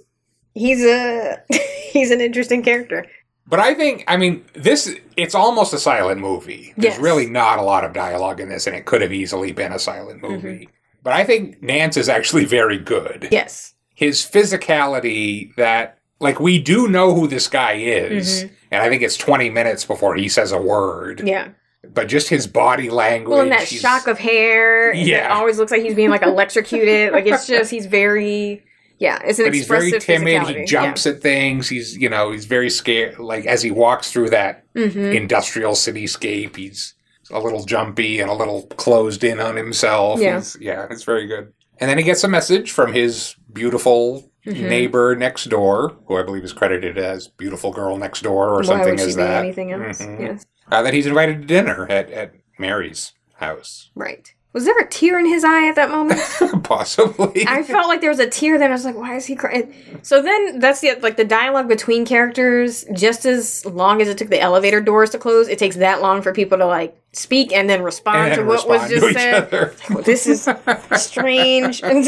[0.55, 1.39] he's a
[1.93, 3.07] he's an interesting character.
[3.45, 6.73] But I think, I mean, this, it's almost a silent movie.
[6.77, 7.03] There's Yes.
[7.03, 9.79] really not a lot of dialogue in this, and it could have easily been a
[9.79, 10.49] silent movie.
[10.49, 10.71] Mm-hmm.
[11.03, 13.29] But I think Nance is actually very good.
[13.31, 13.75] Yes.
[13.95, 19.17] His physicality, that, like, we do know who this guy is, and I think it's
[19.17, 21.19] 20 minutes before he says a word.
[21.19, 21.27] Mm-hmm.
[21.29, 21.49] Yeah.
[21.93, 23.31] But just his body language.
[23.33, 24.95] Well, and that shock of hair.
[24.95, 25.05] Yeah.
[25.05, 25.27] Yeah.
[25.27, 27.13] It always looks like he's being like electrocuted.
[27.13, 28.63] like it's just he's very.
[28.99, 30.47] Yeah, it's an But he's very timid.
[30.47, 31.69] He jumps at things.
[31.69, 33.19] He's, you know, he's very scared.
[33.19, 34.87] Like, as he walks through that Yeah.
[34.87, 35.15] Mhm.
[35.17, 36.55] industrial cityscape.
[36.55, 36.95] He's
[37.33, 40.21] a little jumpy and a little closed in on himself.
[40.21, 40.35] Yeah.
[40.35, 41.53] He's- yeah, it's very good.
[41.79, 44.69] And then he gets a message from his beautiful Mhm.
[44.69, 48.63] neighbor next door, who I believe is credited as "beautiful girl next door" or Why
[48.65, 49.45] something as that.
[49.45, 50.01] anything else?
[50.01, 50.21] Mhm.
[50.21, 50.47] Yes.
[50.71, 54.33] Uh, that he's invited to dinner at, at Mary's house, Right.
[54.53, 56.21] Was there a tear in his eye at that moment?
[56.63, 57.47] possibly.
[57.49, 58.59] I felt like there was a tear.
[58.59, 59.73] Then I was like, "Why is he crying?"
[60.03, 62.85] So then that's the like the dialogue between characters.
[62.93, 66.21] Just as long as it took the elevator doors to close, it takes that long
[66.21, 69.35] for people to like speak and then respond and to what was just said.
[69.45, 69.75] other.
[69.89, 70.47] Well, this is
[70.97, 71.83] strange.
[71.83, 72.05] And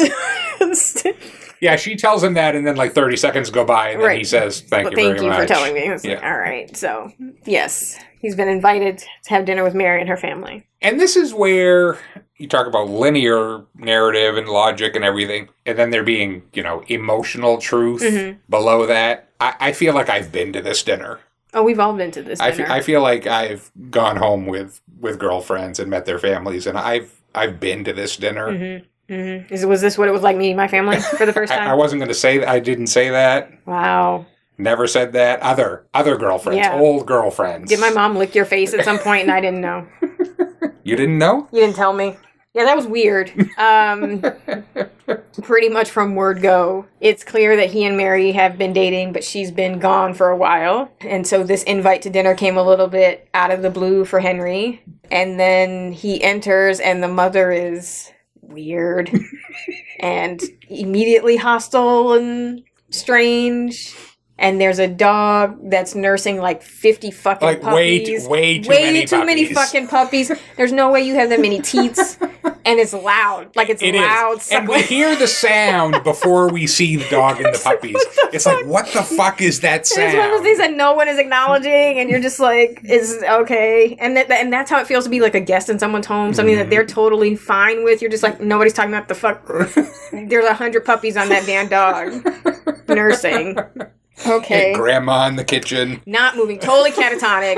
[1.61, 4.25] Yeah, she tells him that, and then like thirty seconds go by, and then he
[4.25, 5.81] says, "Thank Well, you thank very you much." for telling me.
[5.81, 6.31] It's like, Yeah.
[6.31, 6.77] all right.
[6.77, 7.11] So,
[7.47, 10.67] yes, he's been invited to have dinner with Mary and her family.
[10.81, 11.99] And this is where
[12.39, 16.83] you talk about linear narrative and logic and everything, and then there being, you know,
[16.89, 18.39] emotional truth Mhm.
[18.49, 19.29] below that.
[19.41, 21.21] I, I feel like I've been to this dinner.
[21.53, 22.67] Oh, we've all been to this I dinner.
[22.67, 26.79] fe- I feel like I've gone home with, with girlfriends and met their families, and
[26.79, 28.57] I've I've been to this dinner.
[28.57, 31.53] hmm hmm Is, was this what it was like meeting my family for the first
[31.53, 31.69] I, time?
[31.69, 32.49] I wasn't going to say that.
[32.49, 33.51] I didn't say that.
[33.67, 34.25] wow.
[34.57, 35.41] Never said that.
[35.41, 36.79] Other other girlfriends, Yeah.
[36.79, 37.69] old girlfriends.
[37.69, 39.87] Did my mom lick your face at some point and I didn't know?
[40.87, 41.49] You didn't know?
[41.51, 42.15] You didn't tell me.
[42.53, 43.33] Yeah, that was weird.
[43.57, 44.23] Um,
[45.43, 49.25] pretty much from word go, it's clear that he and Mary have been dating, but
[49.25, 50.93] she's been gone for a while.
[51.01, 54.21] And so this invite to dinner came a little bit out of the blue for
[54.21, 54.83] Henry.
[55.11, 58.11] And then he enters, and the mother is
[58.43, 59.11] weird
[60.01, 63.97] and immediately hostile and strange.
[64.37, 68.27] And there's a dog that's nursing like 50 fucking Like, way puppies.
[68.27, 70.33] way too way many too many fucking puppies.
[70.57, 72.19] There's no way you have that many teats.
[72.65, 73.55] and it's loud.
[73.55, 74.41] Like it's It is, loud.
[74.51, 77.97] And we hear the sound before we see the dog and the puppies.
[78.35, 80.09] It's like, what the fuck is that sound?
[80.09, 83.23] It's one of those things that no one is acknowledging, and you're just like, "Is
[83.23, 86.07] okay," and that, and that's how it feels to be like a guest in someone's
[86.07, 86.71] home, something that mm-hmm.
[86.71, 88.03] they're totally fine with.
[88.03, 89.47] You're just like, nobody's talking about the fuck.
[90.13, 92.25] There's a hundred puppies on that damn dog
[92.89, 93.57] nursing.
[94.27, 96.01] Okay, Grandma in the kitchen.
[96.07, 97.57] not moving, totally catatonic.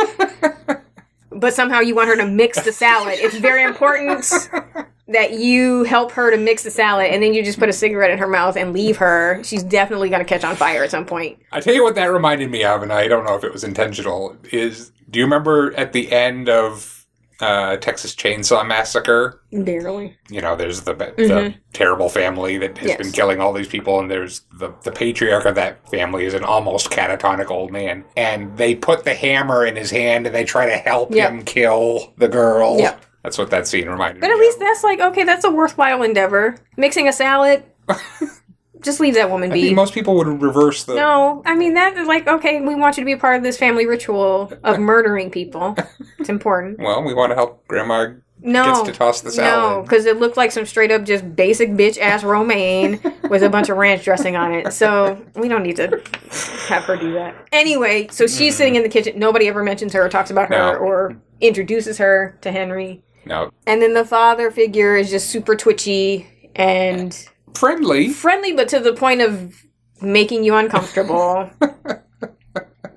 [1.30, 3.16] But somehow you want her to mix the salad.
[3.18, 4.24] It's very important
[5.08, 8.10] that you help her to mix the salad, and then you just put a cigarette
[8.10, 9.42] in her mouth and leave her.
[9.44, 11.38] She's definitely gonna catch on fire at some point.
[11.52, 13.64] I tell you what that reminded me of, and I don't know if it was
[13.64, 14.34] intentional.
[14.50, 16.95] Is do you remember at the end of
[17.40, 19.40] uh, Texas Chainsaw Massacre?
[19.52, 20.16] Barely.
[20.30, 21.54] You know, there's the the Mhm.
[21.72, 22.96] terrible family that has Yes.
[22.98, 26.44] been killing all these people, and there's the the patriarch of that family is an
[26.44, 30.66] almost catatonic old man, and they put the hammer in his hand and they try
[30.66, 31.30] to help Yep.
[31.30, 32.76] him kill the girl.
[32.78, 33.02] Yep.
[33.22, 34.60] That's what that scene reminded But me But at least of.
[34.60, 36.56] that's like okay, that's a worthwhile endeavor.
[36.76, 37.64] Mixing a salad,
[38.86, 39.74] just leave that woman I be.
[39.74, 40.94] most people would reverse the.
[40.94, 43.42] no, I mean that is like okay, we want you to be a part of
[43.42, 45.76] this family ritual of murdering people.
[46.18, 46.78] It's important.
[46.78, 49.84] Well, we want to help Grandma No, gets to toss the no, salad.
[49.84, 53.68] because it looked like some straight up just basic bitch ass romaine with a bunch
[53.68, 54.72] of ranch dressing on it.
[54.72, 56.00] So we don't need to
[56.68, 57.34] have her do that.
[57.52, 59.18] Anyway, so she's sitting in the kitchen.
[59.18, 60.78] Nobody ever mentions her or talks about her No.
[60.78, 63.02] or introduces her to Henry.
[63.24, 67.28] No, And then the father figure is just super twitchy and
[67.58, 68.08] friendly.
[68.10, 69.62] friendly, but to the point of
[70.00, 71.50] making you uncomfortable.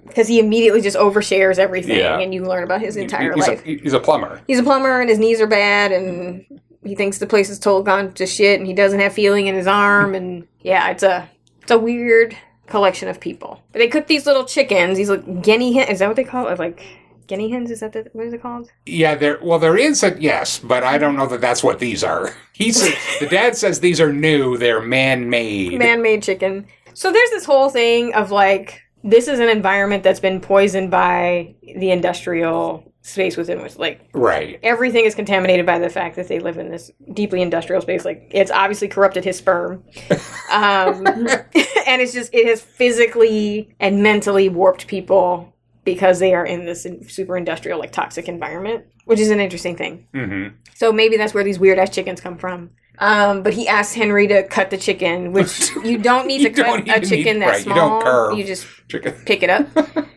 [0.05, 2.17] Because he immediately just overshares everything, Yeah.
[2.19, 3.63] and you learn about his entire he's life.
[3.65, 4.41] A, he's a plumber.
[4.47, 6.43] He's a plumber, and his knees are bad, and
[6.83, 9.53] he thinks the place is total gone to shit, and he doesn't have feeling in
[9.53, 11.29] his arm, and yeah, it's a
[11.61, 12.35] it's a weird
[12.65, 13.61] collection of people.
[13.71, 15.87] But they cook these little chickens, these like guinea hen.
[15.89, 16.57] Is that what they call it?
[16.57, 16.81] Like
[17.29, 17.71] guinea hens?
[17.71, 18.69] Is that the, what is it called?
[18.85, 19.39] Yeah, there.
[19.41, 22.35] Well, there is a yes, but I don't know that that's what these are.
[22.53, 24.57] He says the dad says these are new.
[24.57, 25.79] They're man-made.
[25.79, 26.67] man-made chicken.
[26.93, 31.55] So there's this whole thing of like this is an environment that's been poisoned by
[31.61, 34.59] the industrial space within which like right.
[34.61, 38.27] everything is contaminated by the fact that they live in this deeply industrial space like
[38.29, 39.83] it's obviously corrupted his sperm
[40.51, 45.53] um, and it's just it has physically and mentally warped people
[45.93, 50.05] because they are in this super industrial like toxic environment which is an interesting thing
[50.13, 52.69] hmm so maybe that's where these weird ass chickens come from.
[52.99, 56.87] Um, but he asks Henry to cut the chicken, which you don't need to cut
[56.87, 57.75] a chicken need- that right, you small.
[57.75, 58.37] don't carve.
[58.37, 59.13] You just Chicken.
[59.25, 59.67] pick it up.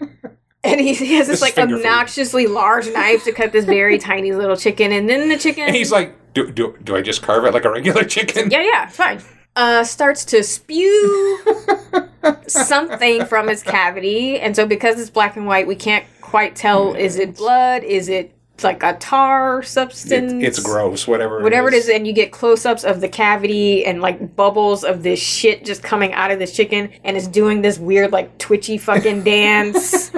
[0.64, 1.84] And he, he has this, This like finger food.
[1.84, 5.64] obnoxiously large knife to cut this very tiny little chicken, and then the chicken.
[5.66, 8.48] And he's like, do, do, do I just carve it like a regular chicken?
[8.48, 9.20] Yeah, yeah, fine.
[9.54, 11.38] Uh, starts to spew
[12.46, 16.94] something from his cavity, and so because it's black and white, we can't quite tell:
[16.94, 17.84] is it blood?
[17.84, 20.32] Is it like a tar substance?
[20.32, 21.42] It, it's gross, whatever.
[21.42, 25.20] Whatever it is, and you get close-ups of the cavity and like bubbles of this
[25.20, 29.22] shit just coming out of this chicken, and it's doing this weird like twitchy fucking
[29.24, 30.12] dance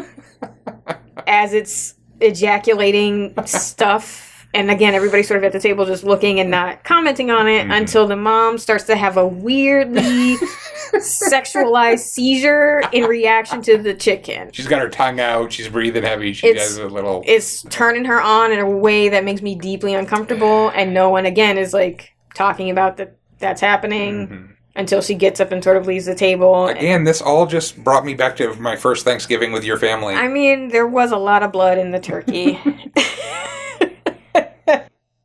[1.27, 4.34] as it's ejaculating stuff.
[4.55, 7.63] And again, everybody's sort of at the table just looking and not commenting on it
[7.63, 7.73] mm-hmm.
[7.73, 10.37] until the mom starts to have a weirdly
[10.95, 14.51] sexualized seizure in reaction to the chicken.
[14.53, 15.53] She's got her tongue out.
[15.53, 16.33] She's breathing heavy.
[16.33, 17.23] She It's- has a little.
[17.27, 21.27] It's turning her on in a way that makes me deeply uncomfortable, and no one
[21.27, 24.53] again is like talking about that that's happening mm-hmm.
[24.77, 26.69] until she gets up and sort of leaves the table.
[26.69, 30.15] Again, this all just brought me back to my first Thanksgiving with your family.
[30.15, 32.61] I mean, there was a lot of blood in the turkey.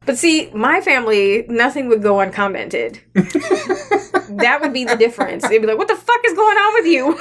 [0.09, 2.99] but see, my family, nothing would go uncommented.
[3.13, 5.47] that would be the difference.
[5.47, 7.13] They'd be like, what the fuck is going on with you?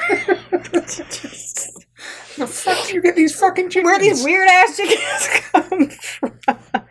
[2.38, 3.84] the fuck do you get these fucking chickens?
[3.84, 6.32] Where these weird ass chickens come from?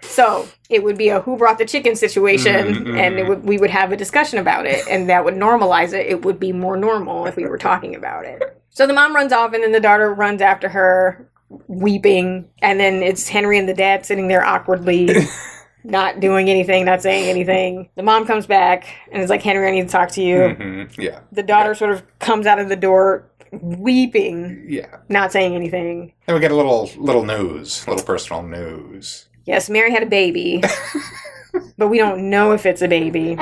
[0.03, 2.95] So it would be a who brought the chicken situation, mm-hmm, mm-hmm.
[2.95, 6.05] and it would, we would have a discussion about it, and that would normalize it.
[6.05, 8.61] It would be more normal if we were talking about it.
[8.69, 11.27] So the mom runs off, and then the daughter runs after her,
[11.67, 15.09] weeping, and then it's Henry and the dad sitting there awkwardly.
[15.89, 17.87] Not doing anything, not saying anything.
[17.95, 20.37] The mom comes back and is like, Henry, I need to talk to you.
[20.37, 21.19] Mhm, Yeah.
[21.31, 23.23] The daughter sort of comes out of the door
[23.53, 24.87] weeping, Yeah.
[25.07, 26.11] not saying anything.
[26.25, 29.27] Then we get a little little news, a little personal news.
[29.45, 30.61] Yes, Mary had a baby,
[31.77, 33.37] but we don't know if it's a baby.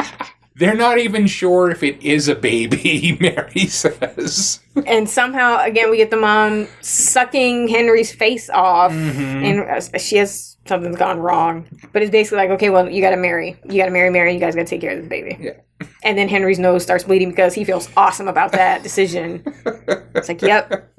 [0.58, 4.60] They're not even sure if it is a baby, Mary says.
[4.86, 10.55] And somehow, again, we get the mom sucking Henry's face off, and uh, she has
[10.66, 11.68] something's gone wrong.
[11.94, 14.34] But it's basically like, okay, well, you got to marry, you got to marry Mary,
[14.34, 15.38] you guys got to take care of this baby.
[15.40, 15.54] Yeah.
[16.04, 19.44] And then Henry's nose starts bleeding because he feels awesome about that decision.
[20.16, 20.92] It's like, yep,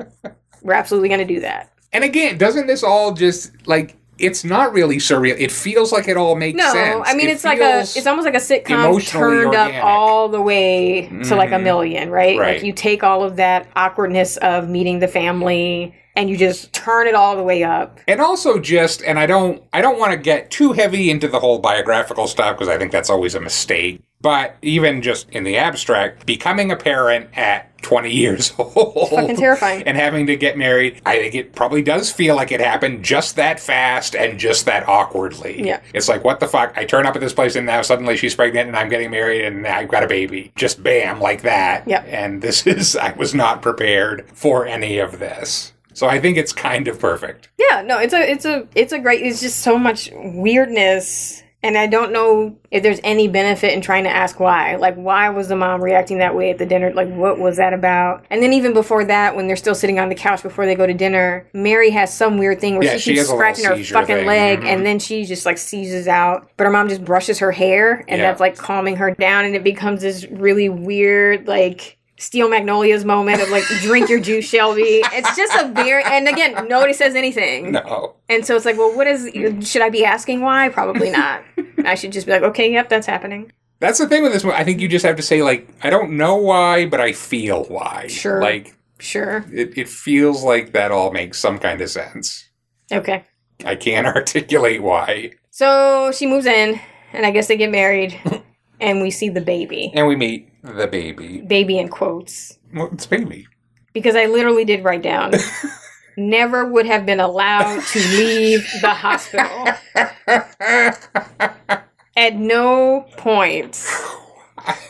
[0.62, 1.72] we're absolutely going to do that.
[1.92, 5.38] And again, doesn't this all just like it's not really surreal?
[5.38, 6.94] It feels like it all makes No, sense.
[6.94, 10.28] No, I mean It it's like a it's almost like a sitcom turned up all
[10.28, 11.64] the way to like a mm-hmm.
[11.64, 12.38] million, right?
[12.38, 12.56] Right.
[12.56, 17.06] Like you take all of that awkwardness of meeting the family and you just turn
[17.06, 17.98] it all the way up.
[18.08, 21.38] and also just and I don't I don't want to get too heavy into the
[21.40, 24.00] whole biographical stuff because I think that's always a mistake.
[24.22, 29.82] But even just in the abstract, becoming a parent at 20 years old Fucking terrifying.
[29.84, 33.36] and having to get married, I think it probably does feel like it happened just
[33.36, 35.62] that fast and just that awkwardly.
[35.64, 35.80] Yeah.
[35.92, 36.72] It's like, what the fuck?
[36.76, 39.44] I turn up at this place and now suddenly she's pregnant and I'm getting married
[39.44, 40.50] and I've got a baby.
[40.56, 41.86] Just bam, like that.
[41.86, 42.06] Yep.
[42.08, 45.72] And this is, I was not prepared for any of this.
[45.96, 47.48] So I think it's kind of perfect.
[47.56, 51.76] Yeah, no, it's a it's a it's a great it's just so much weirdness and
[51.76, 54.76] I don't know if there's any benefit in trying to ask why.
[54.76, 56.92] Like why was the mom reacting that way at the dinner?
[56.92, 58.24] Like what was that about?
[58.30, 60.86] And then even before that when they're still sitting on the couch before they go
[60.86, 64.16] to dinner, Mary has some weird thing where Yeah, she she keeps scratching her fucking
[64.16, 64.26] thing.
[64.26, 64.66] leg Mhm.
[64.66, 66.50] and then she just like seizes out.
[66.58, 68.28] But her mom just brushes her hair and Yeah.
[68.28, 73.42] that's like calming her down and it becomes this really weird like Steel Magnolias moment
[73.42, 75.02] of like drink your juice, Shelby.
[75.12, 77.72] It's just a very and again, nobody says anything.
[77.72, 78.16] No.
[78.28, 79.30] And so it's like, well, what is?
[79.68, 80.68] Should I be asking why?
[80.70, 81.42] Probably not.
[81.84, 83.52] I should just be like, okay, yep, that's happening.
[83.78, 84.54] That's the thing with this one.
[84.54, 87.64] I think you just have to say, like, I don't know why, but I feel
[87.64, 88.06] why.
[88.08, 88.40] Sure.
[88.40, 89.44] Like, Sure.
[89.52, 92.48] it, it feels like that all makes some kind of sense.
[92.90, 93.26] Okay.
[93.66, 95.32] I can't articulate why.
[95.50, 96.80] So she moves in,
[97.12, 98.18] and I guess they get married,
[98.80, 99.92] and we see the baby.
[99.94, 101.40] And we meet the baby.
[101.42, 103.46] Baby in quotes, Well, it's baby.
[103.92, 105.32] because I literally did write down.
[106.16, 109.66] Never would have been allowed to leave the hospital.
[112.16, 113.84] At no point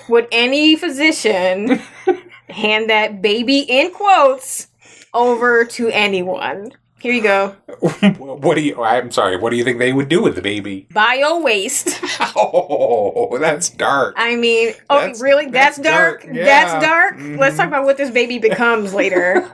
[0.09, 1.81] would any physician
[2.49, 4.69] hand that baby in quotes
[5.13, 6.71] over to anyone.
[6.99, 7.55] Here you go.
[8.19, 10.89] what do you, I'm sorry, what do you think they would do with the baby?
[10.93, 12.01] Bio waste.
[12.39, 14.15] Oh, that's dark.
[14.19, 15.47] I mean, oh, That's- really?
[15.47, 16.23] That's, that's dark.
[16.23, 16.45] dark, yeah.
[16.45, 17.17] That's dark.
[17.17, 17.39] Mhm.
[17.39, 19.49] Let's talk about what this baby becomes later.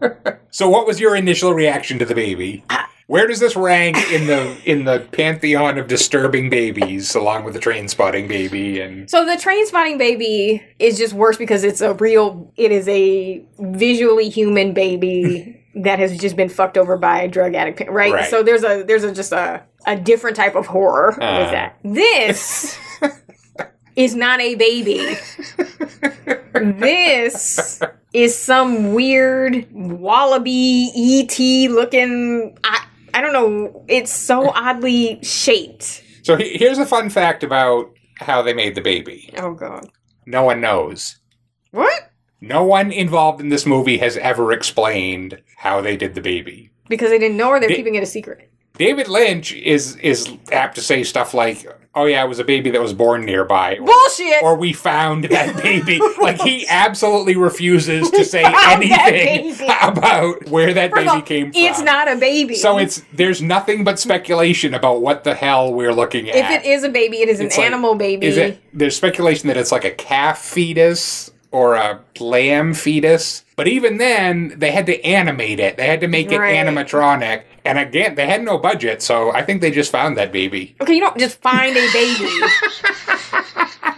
[0.50, 2.64] So, what was your initial reaction to the baby?
[3.06, 7.60] Where does this rank in the in the pantheon of disturbing babies, along with the
[7.60, 12.50] Trainspotting baby and So the Trainspotting baby is just worse because it's a real.
[12.56, 17.54] It is a visually human baby that has just been fucked over by a drug
[17.54, 18.12] addict, right?
[18.12, 18.30] Right.
[18.30, 21.38] So there's a there's a just a a different type of horror Uh.
[21.42, 21.76] with that.
[21.84, 22.78] This
[23.96, 25.16] is not a baby.
[26.54, 27.80] this
[28.12, 32.56] is some weird wallaby ET looking.
[32.64, 33.84] I, I don't know.
[33.88, 36.02] It's so oddly shaped.
[36.22, 37.86] So he- here's a fun fact about
[38.18, 39.32] how they made the baby.
[39.38, 39.88] Oh god.
[40.26, 41.16] No one knows.
[41.70, 42.10] What?
[42.40, 46.70] No one involved in this movie has ever explained how they did the baby.
[46.88, 48.50] Because they didn't know or they're Di- keeping it a secret.
[48.74, 51.66] David Lynch is is apt to say stuff like,
[51.96, 54.40] "Oh yeah, it was a baby that was born nearby," or, Bullshit!
[54.40, 60.90] or "We found that baby." like he absolutely refuses to say anything about where that
[60.90, 61.60] First baby all, came from.
[61.60, 62.54] it's not a baby.
[62.54, 66.36] So it's there's nothing but speculation about what the hell we're looking at.
[66.36, 68.26] if it is a baby, it is an like- animal baby.
[68.26, 68.62] Is it?
[68.72, 73.44] There's speculation that it's like a calf fetus or a lamb fetus.
[73.56, 75.76] But even then, they had to animate it.
[75.76, 76.54] They had to make it Right.
[76.54, 77.42] animatronic.
[77.64, 80.74] And again, they had no budget, so I think they just found that baby.
[80.80, 82.28] Okay, you don't just find a baby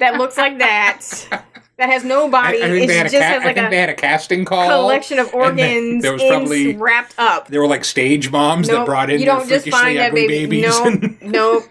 [0.00, 1.00] that looks like that,
[1.80, 2.62] that has no body.
[2.62, 4.68] I think, they had, ca- has I like think a they had a casting call.
[4.68, 7.48] collection of organs There was probably wrapped up.
[7.48, 10.62] there were like stage moms that brought in you don't just find that baby.
[10.62, 10.90] No,
[11.22, 11.62] no,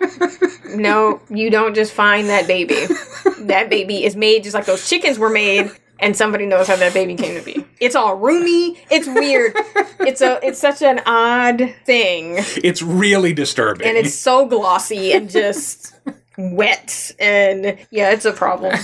[0.76, 1.22] no.
[1.30, 2.86] You don't just find that baby.
[3.41, 6.93] That baby is made just like those chickens were made, and somebody knows how that
[6.93, 7.66] baby came to be.
[7.80, 8.78] It's all roomy.
[8.91, 9.53] It's weird.
[9.99, 10.39] It's a.
[10.45, 13.88] It's such an odd thing, it's really disturbing.
[13.88, 15.93] and it's so glossy and just
[16.38, 18.76] wet, and yeah, it's a problem.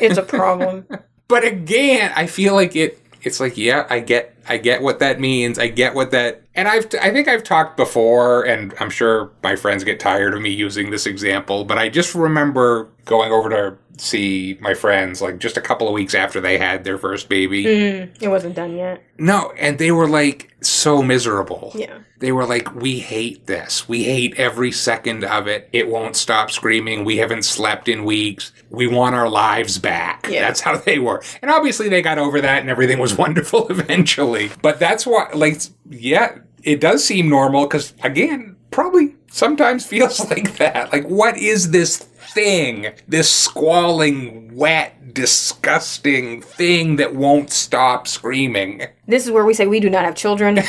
[0.00, 0.86] It's a problem.
[1.28, 3.00] but again, I feel like it.
[3.22, 5.58] It's like, yeah, I get, I get what that means.
[5.58, 9.56] I get what that, and I've, I think I've talked before, and I'm sure my
[9.56, 13.78] friends get tired of me using this example, but I just remember going over to
[14.00, 17.64] see my friends like just a couple of weeks after they had their first baby.
[17.64, 18.24] Mm-hmm.
[18.24, 19.02] It wasn't done yet.
[19.18, 21.72] No, and they were like so miserable.
[21.74, 21.98] Yeah.
[22.18, 23.88] They were like, we hate this.
[23.88, 25.68] We hate every second of it.
[25.72, 27.04] It won't stop screaming.
[27.04, 28.52] We haven't slept in weeks.
[28.70, 30.28] We want our lives back.
[30.28, 30.42] Yeah.
[30.42, 31.22] That's how they were.
[31.42, 34.50] And obviously they got over that and everything was wonderful eventually.
[34.62, 40.56] But that's why, like, yeah, it does seem normal because, again, probably sometimes feels like
[40.58, 40.92] that.
[40.92, 42.92] Like, what is this thing?
[43.06, 48.86] This squalling, wet, disgusting thing that won't stop screaming?
[49.06, 50.60] This is where we say we do not have children.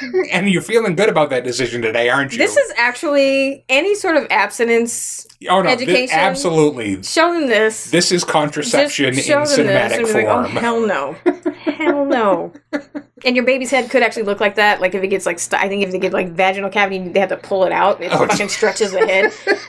[0.32, 2.38] And you're feeling good about that decision today, aren't you?
[2.38, 6.18] This is actually any sort of abstinence oh no, education.
[6.18, 7.02] absolutely.
[7.02, 7.90] Show them this.
[7.90, 10.56] This is contraception in Just show them cinematic be like, oh, form.
[10.56, 11.16] oh hell no,
[11.64, 12.52] hell no.
[13.22, 14.80] And your baby's head could actually look like that.
[14.80, 17.20] Like if it gets like, st- I think if they get like vaginal cavity, they
[17.20, 18.00] have to pull it out.
[18.00, 19.24] It Oh, fucking stretches the head.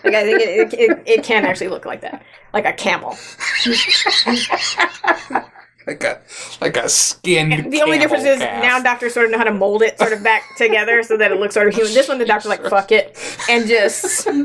[0.05, 2.23] Like I think it, it, it, it can actually look like that,
[2.53, 3.17] like a camel.
[5.87, 6.21] like a
[6.59, 7.71] like a skinned.
[7.71, 10.23] The only difference is now doctors sort of know how to mold it sort of
[10.23, 11.93] back together so that it looks sort of human.
[11.93, 13.17] This one, the doctor's like, fuck it,
[13.49, 14.27] and just.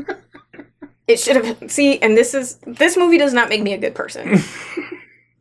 [1.07, 3.95] It should have see, and this is this movie does not make me a good
[3.95, 4.39] person.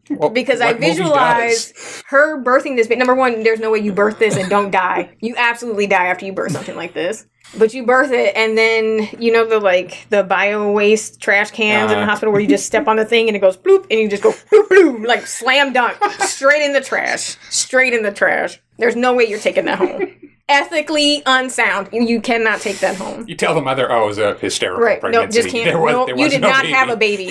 [0.08, 1.72] Well, because I visualize
[2.06, 2.86] her birthing this.
[2.86, 5.16] But number one, there's no way you birth this and don't die.
[5.20, 7.26] You absolutely die after you birth something like this.
[7.58, 11.90] But you birth it, and then you know the like the bio waste trash cans
[11.90, 12.10] in the Uh-huh.
[12.10, 14.22] hospital where you just step on the thing and it goes bloop, and you just
[14.22, 18.60] go bloop bloop like slam dunk straight in the trash, straight in the trash.
[18.78, 20.12] There's no way you're taking that home.
[20.48, 21.88] Ethically unsound.
[21.92, 23.24] You, you cannot take that home.
[23.26, 25.02] You tell the mother, oh, it was a hysterical Right?
[25.02, 25.40] No, pregnancy.
[25.42, 25.64] just can't.
[25.64, 26.72] There was, no, there you did no not baby.
[26.74, 27.24] have a baby.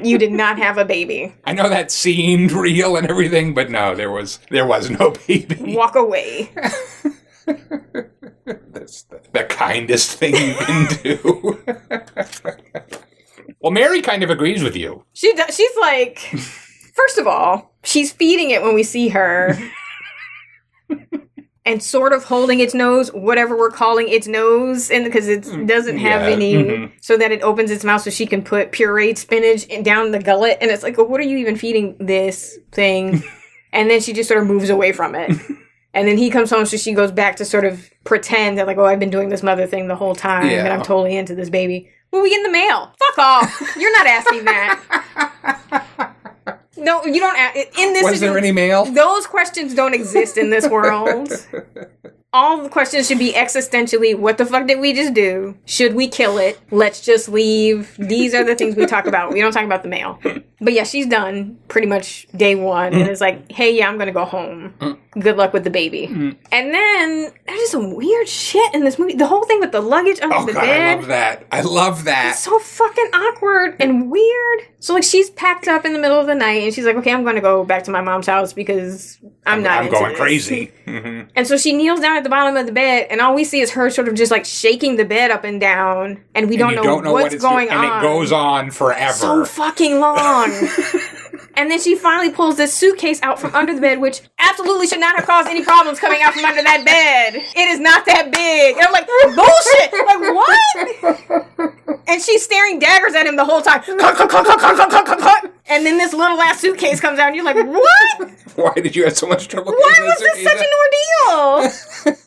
[0.08, 1.34] you did not have a baby.
[1.44, 5.74] I know that seemed real and everything, but no, there was there was no baby.
[5.74, 6.50] Walk away.
[8.44, 11.58] That's the, the kindest thing you can do.
[13.60, 15.04] well, Mary kind of agrees with you.
[15.12, 16.18] She does, she's like,
[16.94, 19.56] first of all, she's feeding it when we see her.
[21.64, 25.98] and sort of holding its nose, whatever we're calling its nose, and because it doesn't
[25.98, 26.92] have Mm, yeah, any, mhm.
[27.00, 30.18] so that it opens its mouth so she can put pureed spinach in, down the
[30.18, 33.22] gullet, and it's like, well, what are you even feeding this thing?
[33.72, 35.30] and then she just sort of moves away from it.
[35.94, 38.78] And then he comes home, so she goes back to sort of pretend that, like,
[38.78, 41.50] oh, I've been doing this mother thing the whole time, and I'm totally into this
[41.50, 41.90] baby.
[42.10, 42.92] Well, we get in the mail.
[42.98, 43.76] Fuck off.
[43.76, 46.08] You're not asking that.
[46.74, 47.36] No, you don't.
[47.36, 48.86] a- In this, Was there any mail?
[48.86, 51.28] Those questions don't exist in this world.
[52.34, 55.56] All the questions should be existentially: What the fuck did we just do?
[55.66, 56.58] Should we kill it?
[56.70, 57.94] Let's just leave.
[57.98, 59.32] These are the things we talk about.
[59.32, 60.18] We don't talk about the mail.
[60.60, 64.12] But yeah, she's done pretty much day one, and it's like, hey, yeah, I'm gonna
[64.12, 64.72] go home.
[65.18, 66.04] Good luck with the baby.
[66.06, 66.38] And
[66.74, 69.12] then there's just some weird shit in this movie.
[69.14, 70.96] The whole thing with the luggage under Oh the god, I bed.
[71.00, 71.46] love that.
[71.52, 72.30] I love that.
[72.30, 74.60] It's so fucking awkward and weird.
[74.80, 77.12] So like she's packed up in the middle of the night and she's like, okay,
[77.12, 79.72] I'm going to go back to my mom's house because I'm, not.
[79.80, 80.72] I'm into going this." crazy.
[80.86, 83.42] And so she kneels down at at the bottom of the bed, and all we
[83.42, 86.56] see is her sort of just like shaking the bed up and down, and we
[86.56, 87.84] don't, you know, don't know what's what going doing, on.
[87.84, 89.12] and it goes on forever.
[89.12, 90.52] so fucking long.
[91.56, 95.00] and then she finally pulls this suitcase out from under the bed, which absolutely should
[95.00, 97.34] not have caused any problems coming out from under that bed.
[97.36, 98.76] It is not that big.
[98.76, 99.92] And I'm like, bullshit.
[99.92, 102.02] Like what?
[102.08, 103.82] And she's staring daggers at him the whole time.
[105.68, 108.30] And then this little ass suitcase comes out, and you're like, what?
[108.56, 109.72] Why did you have so much trouble?
[109.72, 111.62] Why was this such an ordeal?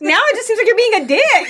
[0.00, 1.46] now it just seems like you're being a dick.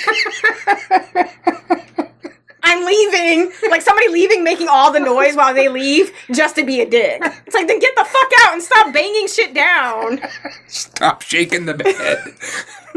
[2.67, 3.53] I'm leaving.
[3.71, 7.21] Like somebody leaving making all the noise while they leave just to be a dick.
[7.47, 10.21] It's like then get the fuck out and stop banging shit down.
[10.67, 12.19] Stop shaking the bed.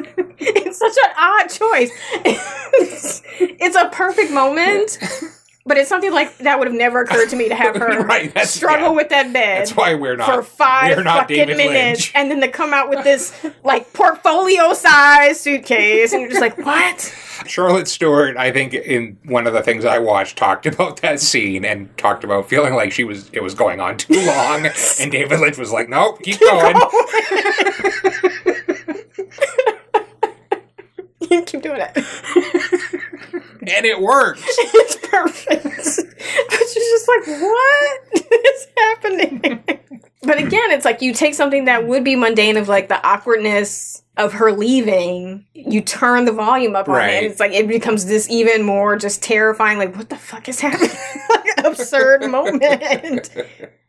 [0.41, 1.91] It's such an odd choice.
[2.81, 4.97] It's, it's a perfect moment.
[5.69, 8.35] But it's something like that would have never occurred to me to have her Right,
[8.39, 8.95] struggle yeah.
[8.95, 9.59] with that bed.
[9.59, 11.75] That's why we're not for 5 We're not fucking David minutes,
[12.07, 12.11] Lynch.
[12.15, 13.31] and then to come out with this
[13.63, 16.99] like portfolio size suitcase, and you're just like, what?
[17.45, 21.63] Charlotte Stewart, I think, in one of the things I watched, talked about that scene
[21.63, 24.65] and talked about feeling like she was it was going on too long,
[24.99, 26.75] and David Lynch was like, "No, keep going."
[31.29, 33.01] you keep doing it.
[33.75, 34.41] and it worked.
[34.47, 35.65] It's perfect.
[36.49, 38.01] But she's just like, what
[38.45, 39.63] is happening?
[40.23, 44.03] but again, it's like you take something that would be mundane of like the awkwardness
[44.17, 47.09] of her leaving, you turn the volume up on it, Right.
[47.15, 50.59] and it's like it becomes this even more just terrifying, like, what the fuck is
[50.59, 50.89] happening?
[51.65, 53.29] absurd moment.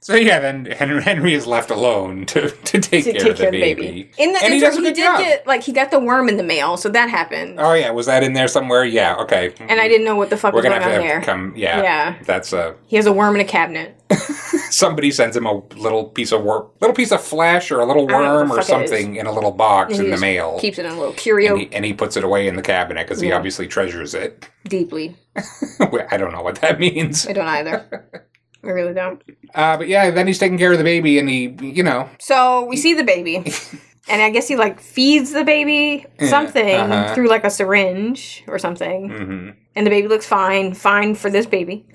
[0.02, 3.36] So yeah, then Henry, Henry is left alone to, to take to care take of
[3.36, 3.82] the care baby.
[3.82, 4.10] baby.
[4.16, 5.18] In the and he he did job.
[5.20, 7.56] get like he got the worm in the mail, so that happened.
[7.60, 8.82] Oh yeah, was that in there somewhere?
[8.86, 9.52] Yeah, okay.
[9.60, 11.20] And I didn't know what the fuck We're was going have on there.
[11.20, 11.52] come.
[11.54, 12.16] Yeah, Yeah.
[12.24, 13.94] That's uh He has a worm in a cabinet.
[14.70, 18.04] somebody sends him a little piece of worm, little piece of flesh or a little
[18.08, 18.90] I don't know what worm or fuck it is.
[18.90, 20.58] something in a little box And he in the mail.
[20.60, 22.62] Keeps it in a little curio and he, and he puts it away in the
[22.62, 23.36] cabinet because he Yeah.
[23.36, 24.48] obviously treasures it.
[24.64, 25.16] Deeply.
[25.36, 27.26] I don't know what that means.
[27.26, 28.26] I don't either.
[28.64, 29.22] I really don't.
[29.54, 32.66] Uh, but yeah, then he's taking care of the baby, and he, you know, So
[32.66, 33.52] we see the baby.
[34.08, 37.14] And I guess he like feeds the baby something uh-huh.
[37.14, 39.08] through like a syringe or something.
[39.08, 39.54] mhm.
[39.76, 41.86] And the baby looks fine, fine for this baby.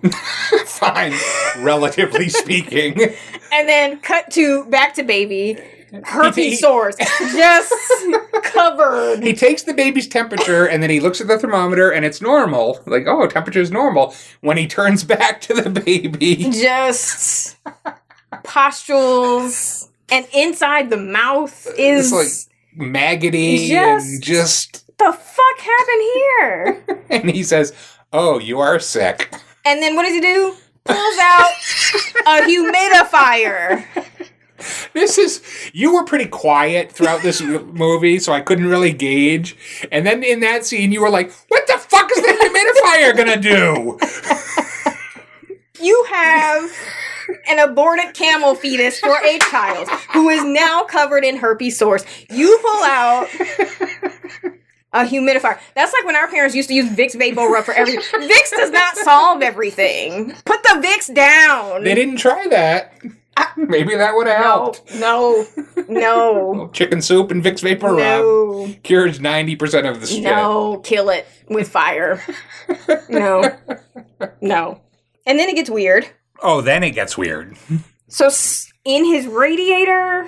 [0.65, 1.13] fine,
[1.57, 2.97] relatively speaking.
[3.51, 5.57] And then cut to back to baby,
[6.03, 7.73] herpes sores, just
[8.43, 9.21] covered.
[9.23, 12.79] He takes the baby's temperature and then he looks at the thermometer and it's normal.
[12.85, 14.13] Like, oh, temperature is normal.
[14.41, 17.57] When he turns back to the baby, Just
[18.43, 19.89] pustules.
[20.11, 24.97] And inside the mouth is it's like maggoty Just- and just.
[24.97, 26.83] the fuck happened here?
[27.09, 27.71] And he says,
[28.11, 29.33] "Oh, you are sick."
[29.63, 30.55] And then what does he do?
[30.83, 31.51] Pulls out
[32.27, 33.85] a humidifier.
[34.93, 35.41] This is
[35.73, 39.55] you were pretty quiet throughout this movie, so I couldn't really gauge.
[39.91, 43.37] And then in that scene, you were like, "What the fuck is the humidifier gonna
[43.41, 43.99] do?"
[45.81, 46.71] You have
[47.47, 52.03] an aborted camel fetus for a child who is now covered in herpes sores.
[52.31, 53.27] You pull out
[54.93, 55.59] a humidifier.
[55.75, 58.01] That's like when our parents used to use Vicks VapoRub for everything.
[58.21, 60.33] Vicks does not solve everything.
[60.45, 61.83] Put the Vicks down.
[61.83, 62.93] They didn't try that.
[63.57, 64.95] Maybe that would have no, helped.
[64.95, 65.45] no,
[65.89, 70.23] no, Chicken soup and Vicks VapoRub cures ninety percent of the shit.
[70.23, 70.79] no.
[70.83, 72.21] Kill it with fire.
[73.09, 73.43] No,
[74.41, 74.81] no.
[75.25, 76.07] And then it gets weird.
[76.41, 77.55] Oh, then it gets weird.
[78.07, 78.29] So
[78.83, 80.27] in his radiator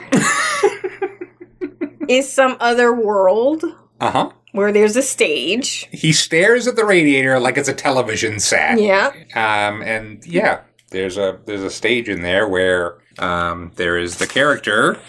[2.07, 3.63] is some other world
[3.99, 4.29] Uh huh.
[4.51, 5.87] where there's a stage.
[5.91, 8.79] He stares at the radiator like it's a television set.
[8.79, 9.07] Yeah.
[9.35, 14.27] Um, and yeah, there's a there's a stage in there where um, there is the
[14.27, 14.99] character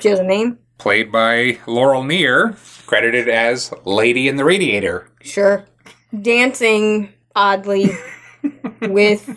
[0.00, 0.58] She has a name?
[0.78, 2.56] played by Laurel Near,
[2.86, 5.10] credited as Lady in the Radiator.
[5.22, 5.64] Sure.
[6.22, 7.90] Dancing oddly
[8.82, 9.36] with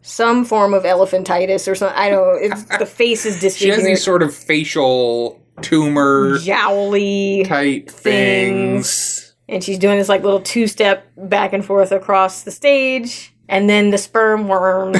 [0.00, 1.96] some form of elephantitis or something.
[1.96, 2.38] I don't know.
[2.40, 3.74] It's, the face is disfigured.
[3.76, 8.00] She has these sort of facial tumor jowly type things.
[9.20, 9.34] things.
[9.48, 13.31] and she's doing this like little two step back and forth across the stage.
[13.52, 14.98] And then the sperm worms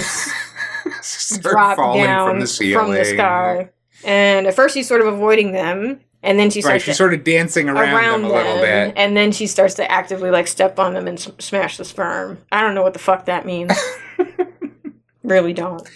[1.41, 3.05] drop down from the ceiling.
[3.05, 3.71] sky.
[4.05, 6.99] And at first she's sort of avoiding them, and then she Right, starts she's to
[6.99, 8.95] sort of dancing around, around them a little them, bit.
[8.99, 12.39] and then she starts to actively like step on them and s- smash the sperm.
[12.53, 13.73] I don't know what the fuck that means.
[15.23, 15.89] really don't.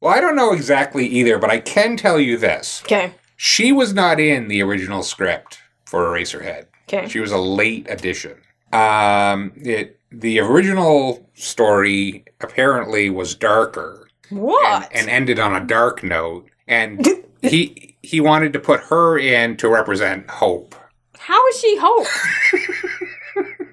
[0.00, 2.82] Well, I don't know exactly either, but I can tell you this.
[2.84, 3.12] Okay.
[3.36, 6.66] She was not in the original script for Eraserhead.
[6.88, 7.08] Okay.
[7.08, 8.36] She was a late addition.
[8.72, 14.84] Um, it the original story apparently was darker What?
[14.92, 17.06] and, and ended on a dark note, and
[17.42, 20.74] he he wanted to put her in to represent hope.
[21.18, 22.06] How is she Hope?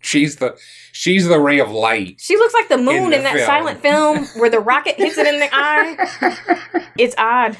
[0.00, 0.54] She's the
[0.92, 2.16] she's the ray of light.
[2.20, 3.46] She looks like the moon the in, that film.
[3.46, 6.82] silent film where the rocket hits it in the eye.
[6.98, 7.56] It's odd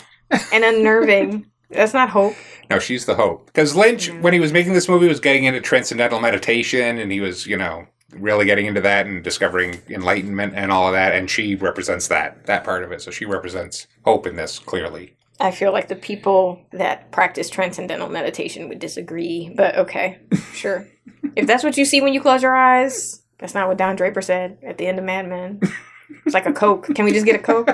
[0.53, 1.47] and unnerving.
[1.71, 2.35] That's not Hope.
[2.69, 3.47] No, she's the hope.
[3.47, 7.21] Because Lynch, when he was making this movie, was getting into transcendental meditation, and he
[7.21, 11.15] was, you know, really getting into that and discovering enlightenment and all of that.
[11.15, 13.03] And she represents that that part of it.
[13.03, 15.17] So she represents hope in this clearly.
[15.41, 20.21] I feel like the people that practice transcendental meditation would disagree, but okay,
[20.53, 20.87] sure.
[21.35, 24.23] if that's what you see when you close your eyes, that's not what Don Draper
[24.23, 25.61] said at the end of Mad Men.
[26.25, 26.95] It's like a Coke.
[26.95, 27.69] Can we just get a Coke?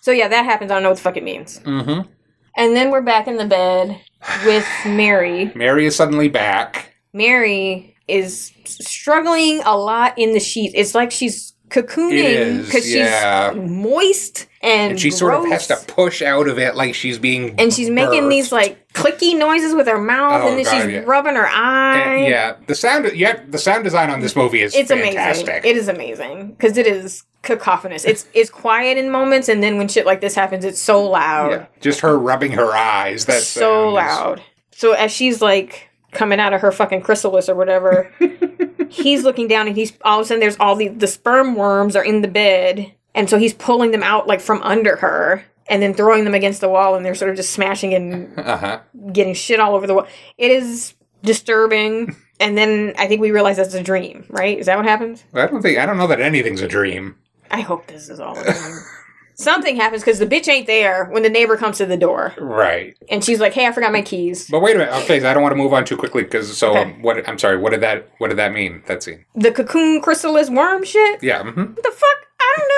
[0.00, 0.70] so yeah, that happens.
[0.70, 1.60] I don't know what the fuck it means.
[1.60, 2.08] Mm-hmm.
[2.56, 4.00] And then we're back in the bed
[4.46, 5.52] with Mary.
[5.54, 6.94] Mary is suddenly back.
[7.12, 10.74] Mary is struggling a lot in the sheets.
[10.76, 13.52] It's like she's cocooning because yeah.
[13.52, 17.18] she's moist and, And she sort of has to push out of it like she's
[17.18, 17.58] being.
[17.58, 20.92] and she's making these like clicky noises with her mouth, Oh, and then God, she's
[20.92, 21.00] yeah.
[21.04, 21.98] rubbing her eye.
[21.98, 23.10] And, yeah, the sound.
[23.14, 25.48] Yeah, the sound design on this movie is it's fantastic.
[25.48, 25.70] amazing.
[25.70, 28.04] It is amazing because it is cacophonous.
[28.04, 31.50] It's it's quiet in moments, and then when shit like this happens, it's so loud,
[31.50, 33.24] Yeah, just her rubbing her eyes.
[33.24, 34.42] That's so loud.
[34.70, 38.10] So as she's like coming out of her fucking chrysalis or whatever,
[38.88, 41.96] he's looking down, and he's all of a sudden there's all the the sperm worms
[41.96, 45.44] are in the bed, and so he's pulling them out like from under her.
[45.66, 48.56] And then throwing them against the wall, and they're sort of just smashing and Uh
[48.58, 48.80] huh.
[49.14, 50.06] getting shit all over the wall.
[50.36, 50.92] It is
[51.22, 52.16] disturbing.
[52.40, 54.58] And then I think we realize that's a dream, right?
[54.58, 55.22] Is that what happens?
[55.34, 55.78] I don't think.
[55.78, 57.14] I don't know that anything's a dream.
[57.48, 58.54] I hope this is all a dream.
[59.36, 62.96] Something happens because the bitch ain't there when the neighbor comes to the door, Right.
[63.10, 64.94] and she's like, "Hey, I forgot my keys." But wait a minute.
[65.02, 66.82] Okay, I don't want to move on too quickly because so Okay.
[66.82, 67.28] um, what?
[67.28, 67.56] I'm sorry.
[67.58, 68.08] What did that?
[68.18, 68.82] What did that mean?
[68.86, 69.24] That scene?
[69.34, 71.22] The cocoon chrysalis worm shit.
[71.22, 71.42] Yeah.
[71.42, 71.60] Mm-hmm.
[71.74, 72.16] What the fuck?
[72.40, 72.68] I don't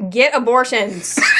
[0.00, 0.10] know.
[0.10, 1.18] Get abortions.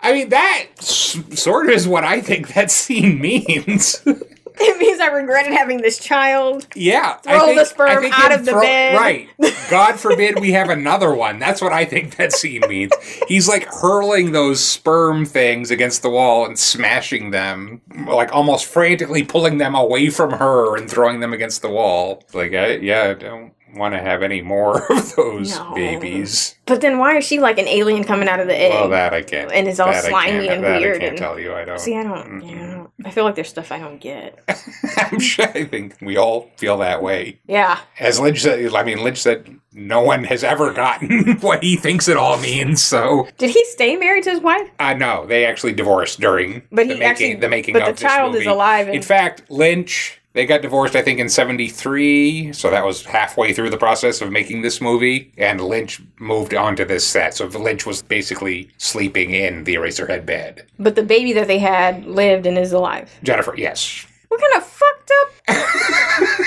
[0.00, 4.02] I mean, that s- sort of is what I think that scene means.
[4.60, 6.66] it means I regretted having this child.
[6.74, 7.16] yeah.
[7.18, 8.94] Throw I think, the sperm I think out of the bed.
[8.94, 9.28] Right.
[9.70, 11.38] God forbid we have another one.
[11.38, 12.92] That's what I think that scene means.
[13.28, 19.22] He's like hurling those sperm things against the wall and smashing them, like almost frantically
[19.22, 22.22] pulling them away from her and throwing them against the wall.
[22.32, 25.74] Like, I, yeah, I don't want to have any more of those No.
[25.74, 26.54] babies.
[26.66, 28.72] But then why is she like an alien coming out of the egg?
[28.72, 29.52] Well, that I can't.
[29.52, 31.54] And it's all slimy and that weird I can't and- tell you.
[31.54, 31.78] I don't.
[31.80, 32.42] See, I don't.
[32.42, 34.42] Yeah, I don't- I feel like there's stuff I don't get.
[34.96, 35.46] I'm sure.
[35.54, 37.38] I think we all feel that way.
[37.46, 37.78] Yeah.
[38.00, 42.08] As Lynch said, I mean, Lynch said no one has ever gotten what he thinks
[42.08, 42.82] it all means.
[42.82, 44.66] So Did he stay married to his wife?
[44.80, 47.82] Uh, I know they actually divorced during But the he making actually- the making but
[47.88, 50.94] of the child is alive and- In fact, Lynch they got divorced.
[50.94, 55.32] I think in '73, so that was halfway through the process of making this movie,
[55.38, 57.34] and Lynch moved on to this set.
[57.34, 60.66] So Lynch was basically sleeping in the Eraserhead bed.
[60.78, 63.10] But the baby that they had lived and is alive.
[63.22, 66.46] Jennifer, yes, What kind of fucked up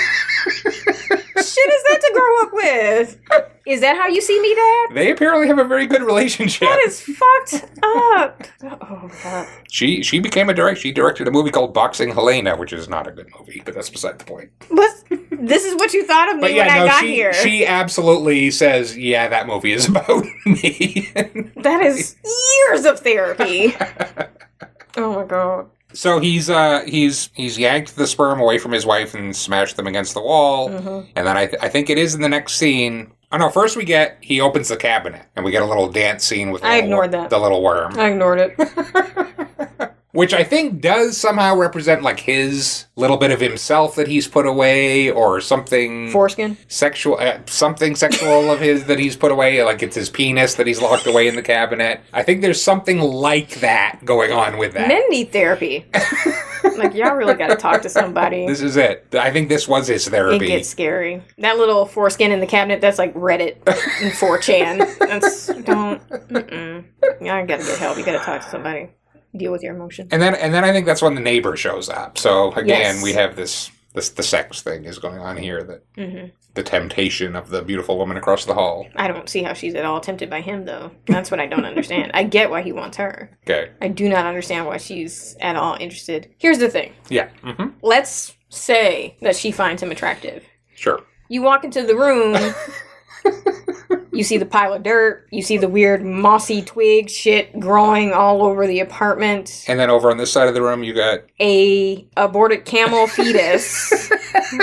[1.54, 3.18] shit is that to grow up with?
[3.66, 4.96] Is that how you see me, Dad?
[4.96, 6.68] they apparently have a very good relationship.
[6.68, 8.42] That is fucked up.
[8.82, 9.46] Oh god.
[9.70, 10.80] She she became a director.
[10.80, 13.90] She directed a movie called Boxing Helena, which is not a good movie, but that's
[13.90, 14.50] beside the point.
[14.68, 14.94] What?
[15.30, 17.32] This is what you thought of me But yeah, when I got she here.
[17.32, 21.10] she absolutely says, yeah, that movie is about me.
[21.56, 22.16] That is
[22.68, 23.74] years of therapy.
[24.96, 25.70] oh my god.
[25.92, 29.86] So he's uh he's he's yanked the sperm away from his wife and smashed them
[29.86, 31.10] against the wall, Mm-hmm.
[31.16, 33.12] and then I th- I think it is in the next scene.
[33.32, 33.48] Oh no!
[33.50, 36.62] First we get he opens the cabinet and we get a little dance scene with
[36.62, 37.30] the I ignored wor- that.
[37.30, 39.90] the little worm, I ignored it.
[40.12, 44.46] which I think does somehow represent like his little bit of himself that he's put
[44.46, 46.10] away or something.
[46.10, 46.56] Foreskin.
[46.68, 50.66] sexual uh, something sexual of his that he's put away like it's his penis that
[50.66, 54.74] he's locked away in the cabinet i think there's something like that going on with
[54.74, 55.86] that Men need therapy.
[56.76, 58.46] like y'all really got to talk to somebody.
[58.46, 60.36] this is it i think this was his therapy.
[60.36, 61.22] It therapy gets scary.
[61.38, 64.98] That little foreskin in the cabinet, that's like Reddit and 4chan.
[64.98, 66.84] That's, don't, mm-mm.
[67.22, 67.98] I gotta get help.
[67.98, 68.90] You gotta talk to somebody.
[69.36, 70.08] Deal with your emotions.
[70.12, 73.02] and then and then i think that's when the neighbor shows up so again Yes.
[73.02, 77.36] we have this this the sex thing is going on here that hmm the temptation
[77.36, 80.28] of the beautiful woman across the hall I don't see how she's at all tempted
[80.28, 80.90] by him, though.
[81.06, 82.10] That's what I don't understand.
[82.12, 83.30] I get why he wants her.
[83.44, 86.34] okay I do not understand why she's at all interested.
[86.38, 87.68] Here's the thing yeah Mm-hmm.
[87.82, 90.44] let's say that she finds him attractive.
[90.74, 92.34] sure You walk into the room
[94.12, 95.26] You see the pile of dirt.
[95.30, 99.64] You see the weird mossy twig shit growing all over the apartment.
[99.68, 104.10] And then over on this side of the room, you got A aborted camel fetus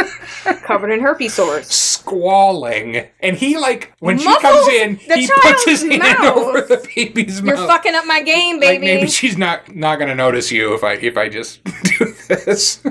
[0.63, 1.67] covered in herpes sores.
[1.67, 6.61] squalling, and he like when she comes in, the he puts his child's hand over
[6.61, 7.67] the baby's You're mouth.
[7.67, 8.85] fucking up my game, like baby.
[8.85, 11.63] maybe she's not not gonna notice you if I if I just
[11.99, 12.81] do this.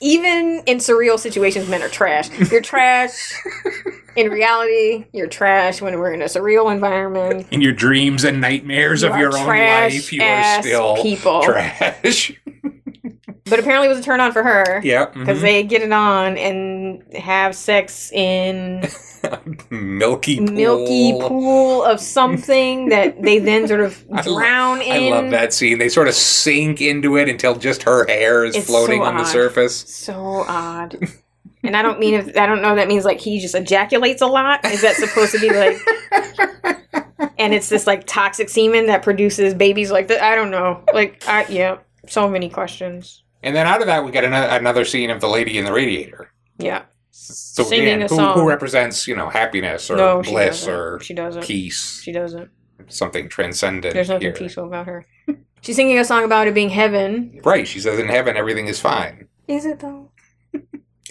[0.00, 2.28] Even in surreal situations, men are trash.
[2.50, 3.32] You're trash
[4.16, 5.06] in reality.
[5.12, 7.46] You're trash when we're in a surreal environment.
[7.50, 11.42] In your dreams and nightmares You of your own life, you are still people.
[11.42, 12.32] trash.
[13.48, 14.80] But apparently, it was a turn on for her.
[14.84, 15.14] yep.
[15.14, 15.42] Because mhm.
[15.42, 18.88] they get it on and have sex in
[19.70, 20.54] milky pool.
[20.54, 25.12] milky pool of something that they then sort of I lo- drown in.
[25.12, 25.78] I love that scene.
[25.78, 29.16] They sort of sink into it until just her hair is It's floating so on
[29.16, 29.76] the surface.
[29.88, 30.98] So odd.
[31.62, 34.26] And I don't mean if I don't know that means like he just ejaculates a
[34.26, 34.64] lot.
[34.64, 35.76] Is that supposed to be like
[37.38, 40.22] and it's this like toxic semen that produces babies like that?
[40.22, 40.84] I don't know.
[40.94, 43.22] Like I yeah, so many questions.
[43.42, 45.72] And then out of that, we get another, another scene of the lady in the
[45.72, 46.32] radiator.
[46.58, 46.82] Yeah.
[47.10, 48.38] So Singing again, a who, song.
[48.38, 50.72] who represents you know happiness or No, bliss doesn't.
[50.74, 51.42] or She doesn't.
[51.42, 52.50] peace, She doesn't.
[52.88, 53.94] something transcendent.
[53.94, 54.32] There's nothing here.
[54.32, 55.04] peaceful about her.
[55.62, 57.40] She's singing a song about it being heaven.
[57.44, 57.66] Right?
[57.66, 59.28] She says in heaven everything is fine.
[59.48, 60.10] Is it though?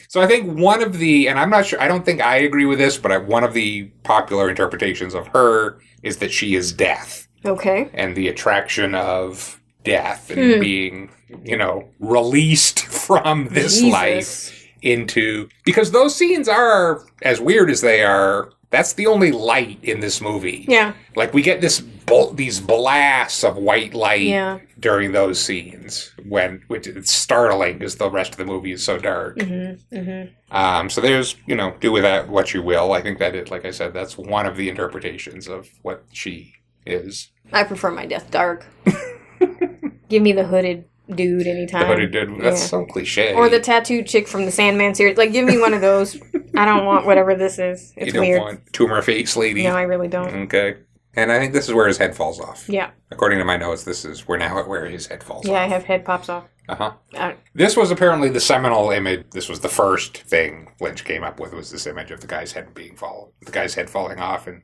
[0.09, 2.63] So I think one of the, and I'm not sure, I don't think I agree
[2.65, 6.71] with this, but I, one of the popular interpretations of her is that she is
[6.71, 7.89] death Okay.
[7.93, 10.59] and the attraction of death and Hmm.
[10.61, 11.09] being,
[11.43, 13.91] you know, released from this Jesus.
[13.93, 18.49] life into because those scenes are as weird as they are.
[18.69, 20.65] That's the only light in this movie.
[20.67, 20.93] Yeah.
[21.15, 24.59] Like we get this bol- these blasts of white light Yeah.
[24.77, 28.97] during those scenes when which it's startling because the rest of the movie is so
[28.99, 29.37] dark.
[29.37, 29.95] Mm-hmm.
[29.97, 30.55] Mm-hmm.
[30.55, 32.91] Um, so there's you know do with that what you will.
[32.91, 36.53] I think that it like I said that's one of the interpretations of what she
[36.85, 37.31] is.
[37.53, 38.65] I prefer my death dark.
[40.09, 41.81] Give me the hooded dude anytime.
[41.81, 42.41] The hooded dude.
[42.41, 42.67] That's Yeah.
[42.67, 43.33] so cliche.
[43.33, 45.17] Or the tattooed chick from the Sandman series.
[45.17, 46.19] Like, give me one of those.
[46.55, 47.93] I don't want whatever this is.
[47.97, 48.41] you It's don't weird.
[48.41, 49.63] want tumor face lady.
[49.63, 50.33] No, I really don't.
[50.43, 50.77] Okay.
[51.15, 52.69] And I think this is where his head falls off.
[52.69, 52.91] Yeah.
[53.09, 55.65] According to my notes, this is we're now at where his head falls Yeah, I
[55.67, 56.45] have head pops off.
[56.69, 56.91] Uh huh.
[57.15, 59.25] I, This was apparently the seminal image.
[59.31, 62.51] This was the first thing Lynch came up with was this image of the guy's
[62.51, 64.61] head being fall, the guy's head falling off and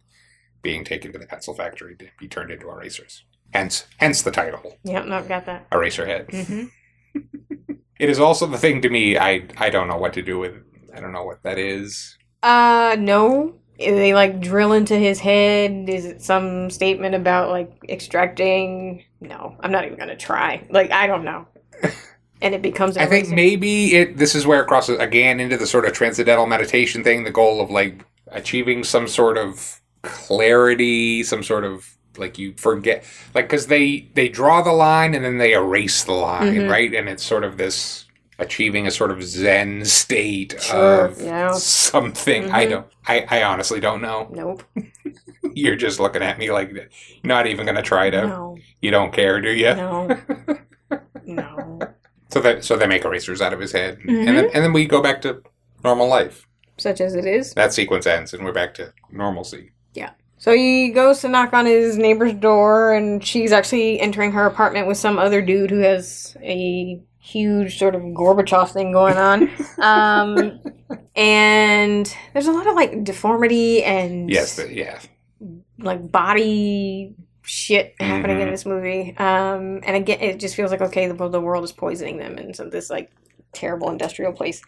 [0.61, 3.23] being taken to the pencil factory to be turned into erasers.
[3.53, 5.69] Hence, hence the title, yep, no, I've got that.
[5.69, 6.47] Eraserhead.
[6.47, 6.65] hmm
[7.99, 9.17] It is also the thing to me.
[9.17, 10.55] I I don't know what to do with.
[10.93, 12.17] I don't know what that is.
[12.41, 13.55] Uh, no.
[13.77, 15.89] They like drill into his head.
[15.89, 19.05] Is it some statement about like extracting?
[19.21, 20.65] No, I'm not even gonna try.
[20.69, 21.47] Like, I don't know.
[22.41, 22.97] And it becomes.
[22.97, 24.17] I think maybe it.
[24.17, 27.23] This is where it crosses again into the sort of transcendental meditation thing.
[27.23, 33.03] The goal of like achieving some sort of clarity, some sort of like you forget,
[33.33, 36.69] like because they they draw the line and then they erase the line, Mhm.
[36.69, 36.93] right?
[36.93, 38.05] And it's sort of this
[38.39, 41.51] achieving a sort of zen state Sure, of yeah.
[41.53, 42.51] something.
[42.51, 42.69] I Mhm.
[42.69, 42.87] don't.
[43.07, 44.27] I, I honestly don't know.
[44.31, 44.63] Nope.
[45.53, 46.87] You're just looking at me like you're
[47.23, 48.27] not even going to try to.
[48.27, 48.57] No.
[48.81, 49.75] You don't care, do you?
[49.75, 50.17] No.
[51.25, 51.79] no.
[52.29, 54.27] So that so they make erasers out of his head, Mhm.
[54.27, 55.41] and then and then we go back to
[55.83, 56.47] normal life.
[56.77, 57.53] Such as it is.
[57.53, 59.71] That sequence ends, and we're back to normalcy.
[60.43, 64.87] So he goes to knock on his neighbor's door, and she's actually entering her apartment
[64.87, 69.49] with some other dude who has a huge sort of Gorbachev thing going on.
[69.81, 70.59] um,
[71.15, 74.99] and there's a lot of like deformity and Yes, the, yeah.
[75.79, 78.51] like body shit happening in Mhm.
[78.51, 79.15] this movie.
[79.17, 82.53] Um, and again, it just feels like okay, the, the world is poisoning them in
[82.53, 83.09] some this like
[83.53, 84.61] terrible industrial place.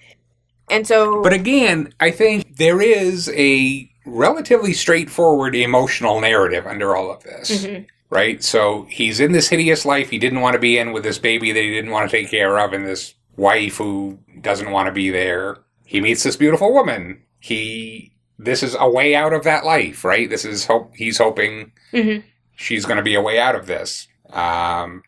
[0.69, 7.11] And so, But again, I think there is a relatively straightforward emotional narrative under all
[7.11, 7.85] of this, Mhm.
[8.09, 8.43] right?
[8.43, 11.51] So he's in this hideous life he didn't want to be in with this baby
[11.51, 14.91] that he didn't want to take care of, and this wife who doesn't want to
[14.93, 15.57] be there.
[15.85, 17.21] He meets this beautiful woman.
[17.39, 20.29] He this is a way out of that life, right?
[20.29, 22.21] This is hope he's hoping Mhm.
[22.55, 24.09] she's going to be a way out of this.
[24.31, 25.03] Um,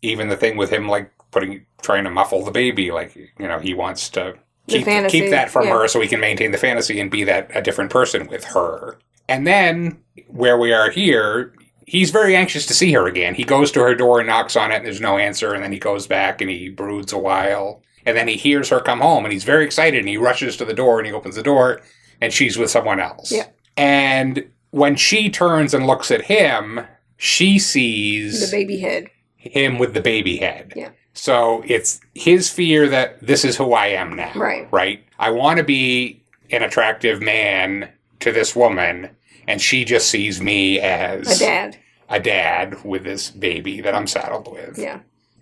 [0.00, 3.58] even the thing with him, like putting, trying to muffle the baby, like you know,
[3.58, 4.34] he wants to
[4.68, 5.74] keep fantasy, keep that from yeah.
[5.78, 8.98] her so we can maintain the fantasy and be that a different person with her.
[9.28, 11.54] And then where we are here,
[11.86, 13.34] he's very anxious to see her again.
[13.34, 15.52] He goes to her door and knocks on it, and there's no answer.
[15.52, 18.80] And then he goes back and he broods a while, and then he hears her
[18.80, 21.34] come home, and he's very excited, and he rushes to the door and he opens
[21.34, 21.80] the door,
[22.20, 23.32] and she's with someone else.
[23.32, 23.46] Yeah.
[23.76, 26.80] And when she turns and looks at him,
[27.16, 29.08] she sees the baby head.
[29.36, 30.72] him with the baby head.
[30.76, 30.90] Yeah.
[31.18, 34.32] So it's his fear that this is who I am now.
[34.36, 34.68] Right.
[34.70, 35.04] Right.
[35.18, 37.88] I want to be an attractive man
[38.20, 39.10] to this woman,
[39.48, 41.76] and she just sees me as A dad.
[42.08, 44.78] a dad with this baby that I'm saddled with.
[44.78, 45.00] Yeah.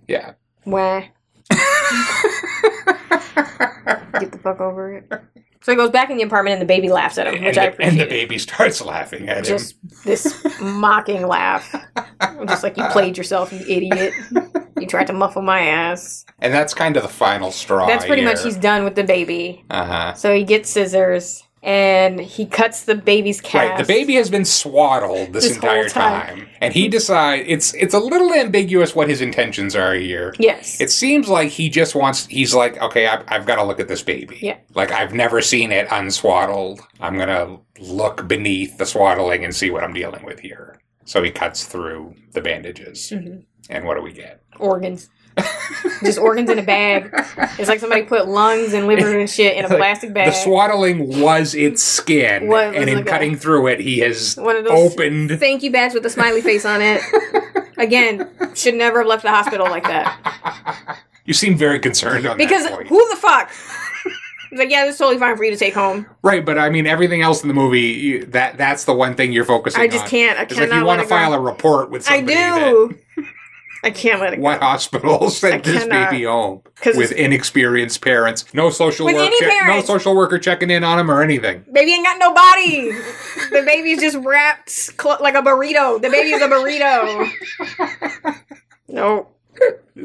[0.09, 0.33] Yeah.
[0.65, 1.03] Wah.
[4.19, 5.13] Get the fuck over it.
[5.63, 7.59] So he goes back in the apartment and the baby laughs at him, which And,
[7.59, 9.45] I the, and the baby starts laughing at him.
[9.45, 9.75] Just
[10.05, 11.75] this mocking laugh.
[12.21, 14.15] I'm just like, you played yourself, you idiot.
[14.79, 16.25] You tried to muffle my ass.
[16.39, 17.87] And that's kind of the final straw.
[17.87, 19.65] That's pretty much he's done with the baby.
[19.71, 20.15] Uh huh.
[20.15, 23.55] So he gets scissors and he cuts the baby's cast.
[23.55, 26.37] Right, the baby has been swaddled this, This entire time.
[26.39, 26.49] time.
[26.61, 30.35] and he decides it's it's a little ambiguous what his intentions are here.
[30.39, 30.81] Yes.
[30.81, 32.27] It seems like he just wants.
[32.27, 34.39] He's like, okay, I've, I've got to look at this baby.
[34.43, 34.59] Yeah.
[34.75, 36.81] Like I've never seen it unswaddled.
[37.01, 40.79] I'm gonna look beneath the swaddling and see what I'm dealing with here.
[41.05, 43.45] So he cuts through the bandages, Mhm.
[43.71, 44.43] And what do we get?
[44.59, 45.11] organs.
[46.03, 47.11] just organs in a bag.
[47.59, 50.29] It's like somebody put lungs and liver and shit in a plastic bag.
[50.29, 54.37] The swaddling was its skin, What was and in like cutting through it, he has
[54.37, 55.39] One of those opened.
[55.39, 57.03] thank you bags with a smiley face on it.
[57.77, 60.99] Again, should never have left the hospital like that.
[61.27, 62.89] You seem very concerned on Because that point.
[62.89, 63.51] who the fuck?
[64.49, 66.07] He's like, yeah, that's totally fine for you to take home.
[66.23, 69.33] Right, but I mean, everything else in the movie, you, that that's the one thing
[69.33, 69.85] you're focusing on.
[69.85, 70.39] I just can't.
[70.39, 71.25] I It's like cannot you want let to it go.
[71.25, 72.99] file a report with I somebody do.
[73.85, 74.67] I can't let it what go.
[74.67, 76.11] hospital sent this cannot.
[76.11, 76.63] baby home
[76.95, 78.53] with inexperienced parents.
[78.55, 81.65] No social work, check- no social worker checking in on him or anything.
[81.73, 82.91] Baby ain't got no body.
[83.51, 86.01] The baby's just wrapped cl- like a burrito.
[86.01, 88.35] The baby is a burrito.
[88.89, 89.29] No.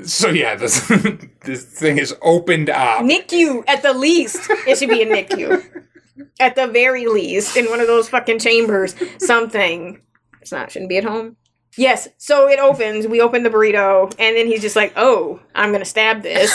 [0.04, 0.88] So yeah, this
[1.46, 3.04] this thing is opened up.
[3.04, 4.50] NICU at the least.
[4.68, 5.84] It should be a NICU.
[6.40, 10.02] At the very least, in one of those fucking chambers, something.
[10.42, 10.72] It's not.
[10.72, 11.36] Shouldn't be at home.
[11.78, 12.08] Yes.
[12.18, 13.08] So it opens.
[13.08, 16.52] We open the burrito, and then he's just like, "Oh, I'm gonna stab this."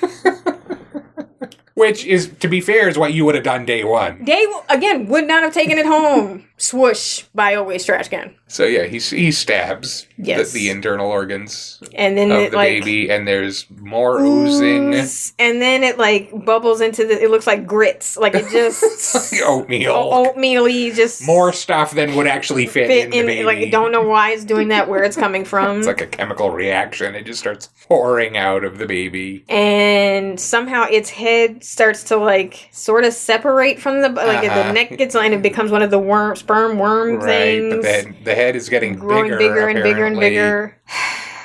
[1.74, 4.24] Which is, to be fair, is what you would have done day one.
[4.24, 6.47] Day again would not have taken it home.
[6.60, 10.50] Swoosh by always trash can, So yeah, he he stabs Yes.
[10.52, 14.92] the, the internal organs and then of it the like baby, and there's more oozing
[15.38, 17.22] and then it like bubbles into the.
[17.22, 18.16] It looks like grits.
[18.16, 19.92] Like it just oatmeal.
[19.92, 23.26] oatmeal-y, just More stuff than would actually fit, fit in the in.
[23.26, 23.44] baby.
[23.44, 24.88] Like I don't know why it's doing that.
[24.88, 25.78] Where it's coming from.
[25.78, 27.14] It's like a chemical reaction.
[27.14, 29.44] It just starts pouring out of the baby.
[29.48, 34.62] and somehow its head starts to like sort of separate from the like Uh-huh.
[34.68, 37.24] the neck gets and it becomes one of the worm sperm worm Right,
[37.60, 40.76] things but then the head is getting growing bigger, bigger, and bigger and bigger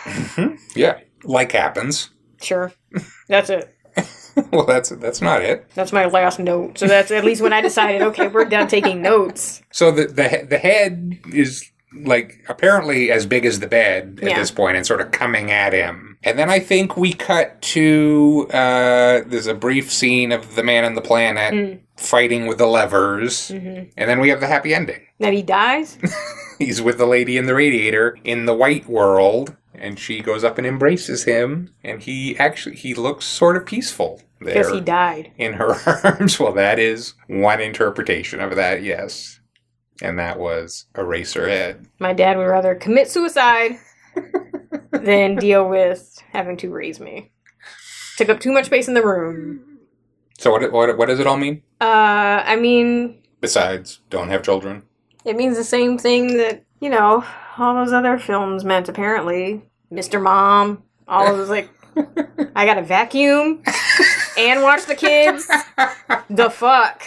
[0.04, 0.56] mm-hmm.
[0.76, 2.10] Yeah, like happens.
[2.42, 2.72] sure
[3.28, 3.70] that's it
[4.52, 5.70] well, that's that's not it.
[5.76, 9.02] that's my last note so that's at least when i decided okay we're done taking
[9.02, 14.30] notes So the the the head is like apparently as big as the bed at
[14.30, 14.40] Yeah.
[14.40, 16.13] this point and sort of coming at him.
[16.26, 20.86] And then I think we cut to uh there's a brief scene of the man
[20.86, 21.80] on the planet Mm.
[21.98, 23.52] fighting with the levers.
[23.52, 23.92] Mhm.
[23.98, 25.02] And then we have the happy ending.
[25.20, 25.98] that he dies
[26.60, 30.58] He's with the lady in the radiator in the white world and she goes up
[30.58, 35.32] and embraces him and he actually he looks sort of peaceful there because he died
[35.38, 36.40] in her arms.
[36.40, 39.40] Well, that is one interpretation of that, yes.
[40.02, 41.86] And that was Eraserhead.
[42.00, 43.78] my dad would rather commit suicide
[44.92, 47.32] than deal with having to raise me
[48.18, 49.80] took up too much space in the room
[50.38, 51.64] So what what what does it all mean?
[51.82, 54.84] uh i mean Besides, don't have children.
[55.26, 57.26] It means the same thing that, you know,
[57.58, 59.62] all those other films meant, apparently.
[59.92, 60.22] Mr.
[60.24, 61.70] Mom, all of those, like,
[62.56, 63.62] I gotta vacuum
[64.38, 65.46] and watch the kids.
[66.30, 67.04] The fuck?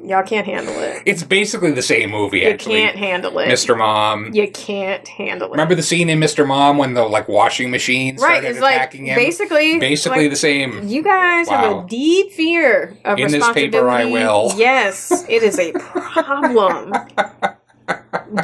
[0.00, 1.02] Y'all can't handle it.
[1.06, 2.40] It's basically the same movie.
[2.40, 3.48] You Actually, can't handle it.
[3.48, 3.76] Mr.
[3.76, 4.32] Mom.
[4.32, 5.52] You can't handle it.
[5.52, 6.46] Remember the scene in Mr.
[6.46, 9.14] Mom when the like washing machine right, started it's like him?
[9.14, 10.88] basically basically like, the same.
[10.88, 14.52] You guys have a deep fear of In this paper I will.
[14.62, 16.92] Yes, it is a problem.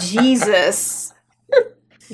[0.00, 1.12] Jesus,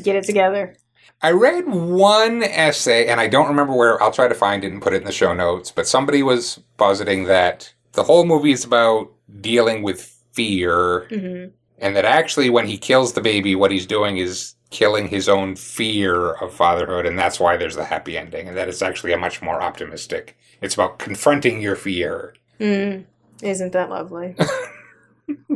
[0.03, 0.77] get it together.
[1.23, 4.03] I read one essay, and I don't remember where.
[4.03, 5.71] I'll try to find it and put it in the show notes.
[5.71, 10.03] But somebody was positing that the whole movie is about dealing with
[10.33, 11.47] fear, hmm
[11.79, 15.57] and that actually, when he kills the baby, what he's doing is killing his own
[15.57, 18.47] fear of fatherhood, and that's why there's the happy ending.
[18.47, 20.39] And that it's actually a much more optimistic.
[20.63, 22.35] It's about confronting your fear.
[22.61, 23.05] Mm,
[23.43, 24.37] isn't that lovely?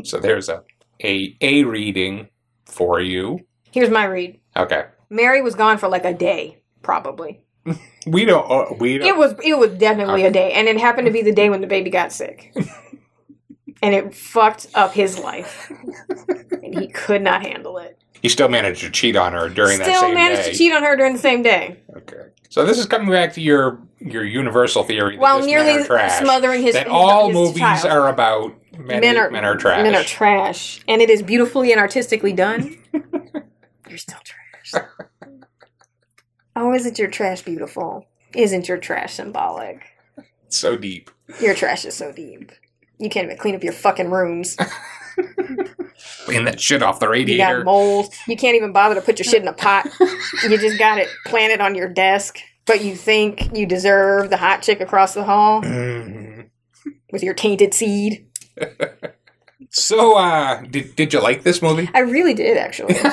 [0.04, 0.62] So there's a
[1.02, 2.28] a a reading
[2.64, 3.40] for you.
[3.70, 4.40] Here's my read.
[4.56, 7.42] Okay, Mary was gone for like a day, probably.
[8.06, 8.50] we don't.
[8.50, 9.08] Uh, we don't.
[9.08, 11.60] It was it was definitely a day, and it happened to be the day when
[11.60, 12.54] the baby got sick,
[13.82, 15.70] and it fucked up his life,
[16.62, 17.98] and he could not handle it.
[18.22, 20.96] He still managed to cheat on her during that Still managed to cheat on her
[20.96, 22.16] during the same day, Okay.
[22.50, 26.18] So this is coming back to your your universal theory that while nearly trash.
[26.20, 27.86] smothering his that his- all his movies child.
[27.86, 29.82] are about Men, men are, are men are trash.
[29.82, 32.78] Men are trash, and it is beautifully and artistically done.
[33.88, 34.84] You're still trash.
[36.56, 38.06] oh, isn't your trash beautiful?
[38.34, 39.82] Isn't your trash symbolic?
[40.48, 41.10] so deep.
[41.40, 42.52] Your trash is so deep.
[42.98, 44.56] You can't even clean up your fucking rooms.
[46.24, 47.42] Clean that shit off the radiator.
[47.50, 48.14] You got mold.
[48.28, 49.88] You can't even bother to put your shit in a pot.
[50.42, 54.62] You just got it planted on your desk, but you think you deserve the hot
[54.62, 56.50] chick across the hall Mhm.
[57.10, 58.26] with your tainted seed.
[59.78, 61.88] So, uh, did, did you like this movie?
[61.94, 62.96] I really did, actually.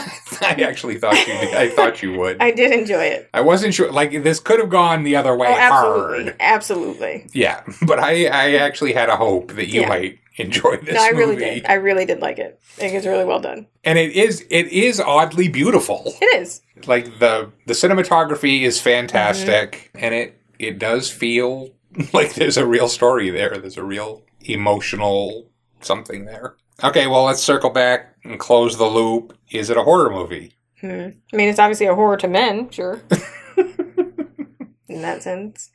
[0.41, 1.53] I actually thought you did.
[1.55, 2.37] I thought you would.
[2.41, 3.29] I did enjoy it.
[3.33, 3.91] I wasn't sure.
[3.91, 6.23] Like this could have gone the other way Oh, absolutely.
[6.25, 6.35] hard.
[6.39, 7.27] Absolutely.
[7.33, 9.89] Yeah, but I I actually had a hope that you Yeah.
[9.89, 11.45] might enjoy this no, I really movie.
[11.61, 11.65] did.
[11.67, 12.59] I really did like it.
[12.77, 13.67] I think it's really well done.
[13.85, 16.03] and it is it is oddly beautiful.
[16.21, 16.61] It is.
[16.87, 20.05] Like the the cinematography is fantastic, Mm-hmm.
[20.05, 21.69] and it it does feel
[22.13, 23.57] like there's a real story there.
[23.57, 25.47] There's a real emotional
[25.81, 26.55] something there.
[26.83, 29.37] Okay, well let's circle back and close the loop.
[29.51, 30.53] Is it a horror movie?
[30.81, 31.09] Hmm.
[31.33, 33.01] I mean, it's obviously a horror to men, sure.
[33.57, 35.71] In that sense.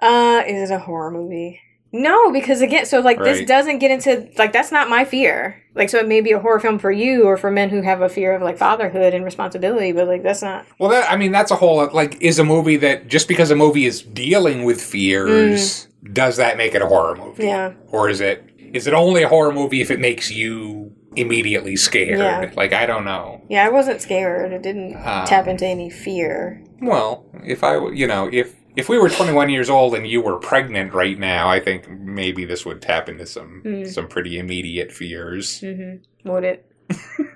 [0.00, 1.60] Uh, is it a horror movie?
[1.92, 5.62] No, because again, so like this doesn't get into like that's not my fear.
[5.74, 8.02] Like, so it may be a horror film for you or for men who have
[8.02, 10.66] a fear of like fatherhood and responsibility, but like that's not.
[10.78, 13.56] Well, that I mean, that's a whole like is a movie that just because a
[13.56, 17.44] movie is dealing with fears, does that make it a horror movie?
[17.44, 17.46] Mm.
[17.46, 17.72] Yeah.
[17.92, 18.44] Or is it
[18.76, 22.18] is it only a horror movie if it makes you immediately scared?
[22.18, 22.52] Yeah.
[22.56, 23.42] Like I don't know.
[23.48, 24.52] Yeah, I wasn't scared.
[24.52, 26.62] It didn't Um, tap into any fear.
[26.80, 30.36] Well, if I, you know if if we were 21 years old and you were
[30.36, 33.84] pregnant right now, I think maybe this would tap into some Hmm.
[33.84, 35.60] some pretty immediate fears.
[35.62, 36.30] Mm-hmm.
[36.30, 36.70] Would it?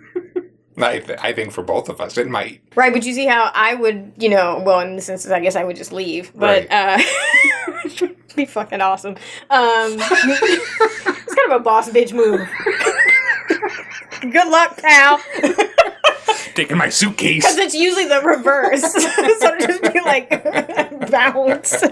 [0.79, 2.63] I th- I think for both of us it might.
[2.75, 5.57] Right, but you see how I would, you know, well, in this instance, I guess
[5.57, 6.33] I would just leave.
[6.35, 6.99] But uh
[7.85, 9.17] it'd be fucking awesome.
[9.51, 12.41] Um it's kind of a boss bitch move.
[14.21, 15.21] Good luck, pal.
[16.55, 17.43] Taking my suitcase.
[17.43, 18.83] Because it's usually the reverse.
[18.93, 21.83] so it'd just be like bounce.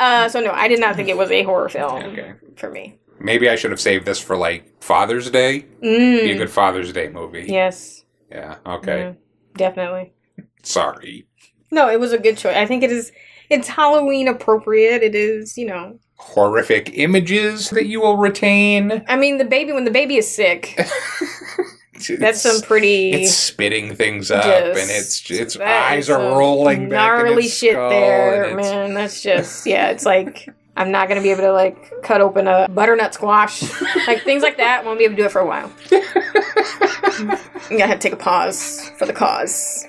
[0.00, 2.34] uh so no, I did not think it was a horror film Okay.
[2.56, 2.98] for me.
[3.20, 5.66] Maybe I should have saved this for like Father's Day.
[5.82, 6.22] Mm.
[6.22, 7.46] Be a good Father's Day movie.
[7.48, 8.01] Yes.
[8.32, 8.56] Yeah.
[8.66, 8.98] Okay.
[8.98, 9.12] Yeah,
[9.56, 10.14] definitely.
[10.62, 11.26] Sorry.
[11.70, 12.56] No, it was a good choice.
[12.56, 13.12] I think it is
[13.50, 15.02] it's Halloween appropriate.
[15.02, 19.04] It is, you know, Horrific images that you will retain.
[19.08, 20.74] I mean, the baby when the baby is sick,
[22.18, 27.20] that's some pretty It's spitting things up, Just- and it's its eyes are rolling back.
[27.20, 28.94] in gnarly its shit there, man.
[28.94, 29.90] That's just yeah.
[29.90, 33.62] It's like I'm not gonna be able to like cut open a butternut squash,
[34.06, 34.84] like things like that.
[34.84, 35.70] Won't be able to do it for a while.
[35.92, 37.38] I'm
[37.78, 39.86] gonna have to take a pause for the cause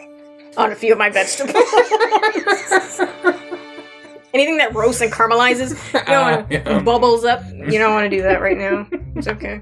[0.57, 1.55] on a few of my vegetables.
[4.33, 6.79] Anything that roasts and caramelizes, you don't Uh, yeah.
[6.81, 7.43] bubbles up.
[7.53, 8.87] You don't want to do that right now.
[9.15, 9.61] It's okay.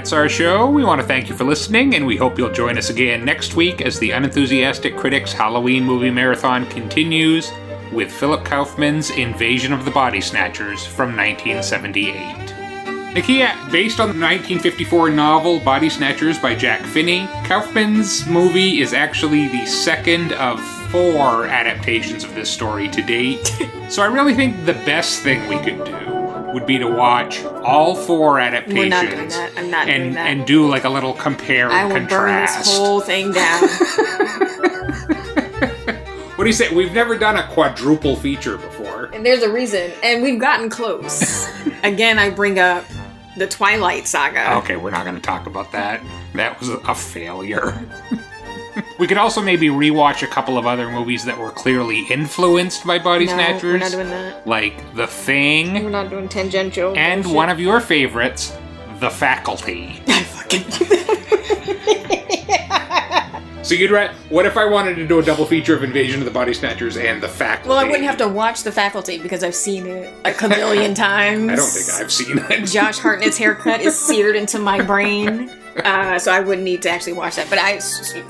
[0.00, 0.66] That's our show.
[0.66, 3.54] We want to thank you for listening, and we hope you'll join us again next
[3.54, 7.52] week as the Unenthusiastic Critics Halloween Movie Marathon continues
[7.92, 12.14] with Philip Kaufman's Invasion of the Body Snatchers from 1978.
[13.14, 19.48] Nakia, based on the 1954 novel Body Snatchers by Jack Finney, Kaufman's movie is actually
[19.48, 20.58] the second of
[20.90, 23.54] four adaptations of this story to date.
[23.90, 26.19] so I really think the best thing we could do
[26.52, 29.52] would be to watch all four adaptations We're not doing that.
[29.56, 30.26] I'm not and doing that.
[30.26, 32.58] and do like a little compare I and will burn contrast.
[32.58, 33.62] this whole thing down.
[36.36, 36.74] What do you say?
[36.74, 39.10] We've never done a quadruple feature before.
[39.12, 39.90] and there's a reason.
[40.02, 41.46] And we've gotten close.
[41.82, 42.82] Again, I bring up
[43.36, 44.54] the Twilight Saga.
[44.56, 46.00] Okay, we're not going to talk about that.
[46.32, 47.86] That was a failure.
[49.00, 52.98] we could also maybe rewatch a couple of other movies that were clearly influenced by
[52.98, 54.46] Body no, Snatchers, we're not doing that.
[54.46, 56.94] like The Thing, We're not doing tangential.
[56.96, 57.36] and bullshit.
[57.36, 58.54] one of your favorites,
[59.00, 60.02] The Faculty.
[60.08, 60.96] I fucking.
[63.62, 66.24] So you'd ra- what if I wanted to do a double feature of Invasion of
[66.24, 67.68] the Body Snatchers and The Faculty?
[67.68, 71.50] well, I wouldn't have to watch The Faculty because I've seen it a kabillion times.
[71.52, 72.66] I don't think I've seen it.
[72.66, 75.56] Josh Hartnett's haircut is seared into my brain.
[75.84, 77.80] Uh, so I wouldn't need to actually watch that, but I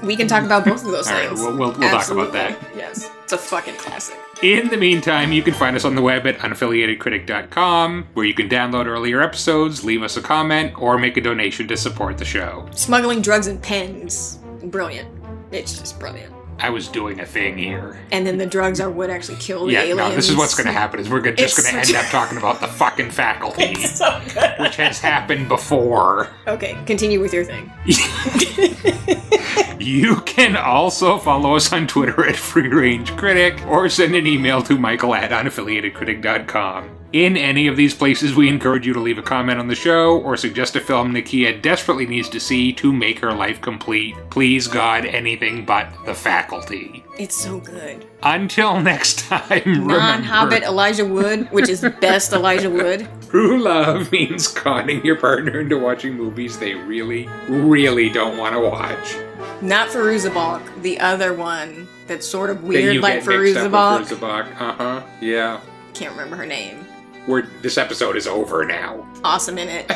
[0.06, 1.40] we can talk about both of those All right, things.
[1.40, 2.56] we'll- we'll- we'll talk about that.
[2.76, 4.16] Yes, it's a fucking classic.
[4.42, 8.48] In the meantime, you can find us on the web at unaffiliatedcritic.com, where you can
[8.48, 12.66] download earlier episodes, leave us a comment, or make a donation to support the show.
[12.74, 15.08] Smuggling drugs and pens, brilliant.
[15.52, 16.32] It's just brilliant.
[16.62, 17.98] I was doing a thing here.
[18.12, 19.98] And then the drugs are what actually kill the Yeah, aliens.
[19.98, 21.00] no, this is what's going to happen.
[21.00, 24.54] Is we're just going to end up talking about the fucking faculty, So good.
[24.60, 26.28] which has happened before.
[26.46, 27.70] Okay, continue with your thing.
[29.80, 34.60] You can also follow us on Twitter at Free Range Critic or send an email
[34.64, 36.90] to michael at unaffiliatedcritic.com.
[37.12, 40.20] In any of these places, we encourage you to leave a comment on the show
[40.20, 44.14] or suggest a film Nakia desperately needs to see to make her life complete.
[44.30, 47.04] Please, God, anything but the faculty.
[47.18, 48.06] It's so good.
[48.22, 53.08] Until next time, Non Hobbit Elijah Wood, which is best Elijah Wood.
[53.28, 58.60] true love means conning your partner into watching movies they really, really don't want to
[58.60, 59.16] watch.
[59.62, 63.70] Not Fairuza Balk, the other one that's sort of weird like get mixed up Fairuza
[63.72, 64.00] Balk.
[64.00, 64.60] with Fairuza Balk.
[64.60, 65.02] Uh huh.
[65.20, 65.60] Yeah.
[65.92, 66.86] Can't remember her name.
[67.28, 69.06] We're, this episode is over now.
[69.24, 69.90] Awesome in it.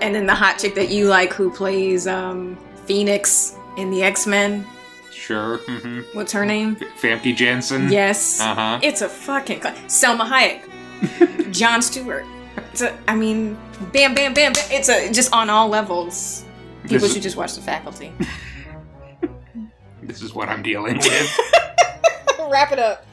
[0.00, 4.26] and then the hot chick that you like who plays um, Phoenix in the X
[4.26, 4.64] Men.
[5.10, 5.58] Sure.
[5.58, 6.76] hmm What's her name?
[7.00, 7.90] Famke Janssen.
[7.90, 8.40] Yes.
[8.40, 8.80] Uh huh.
[8.82, 12.24] It's a fucking cla- Salma Hayek, Jon Stewart.
[12.72, 13.54] It's a, I mean,
[13.92, 14.62] bam, bam, bam, bam.
[14.70, 16.44] It's a just on all levels.
[16.82, 18.12] People This- should just watch The Faculty.
[20.02, 21.38] This is what I'm dealing with.
[22.50, 23.06] Wrap it up.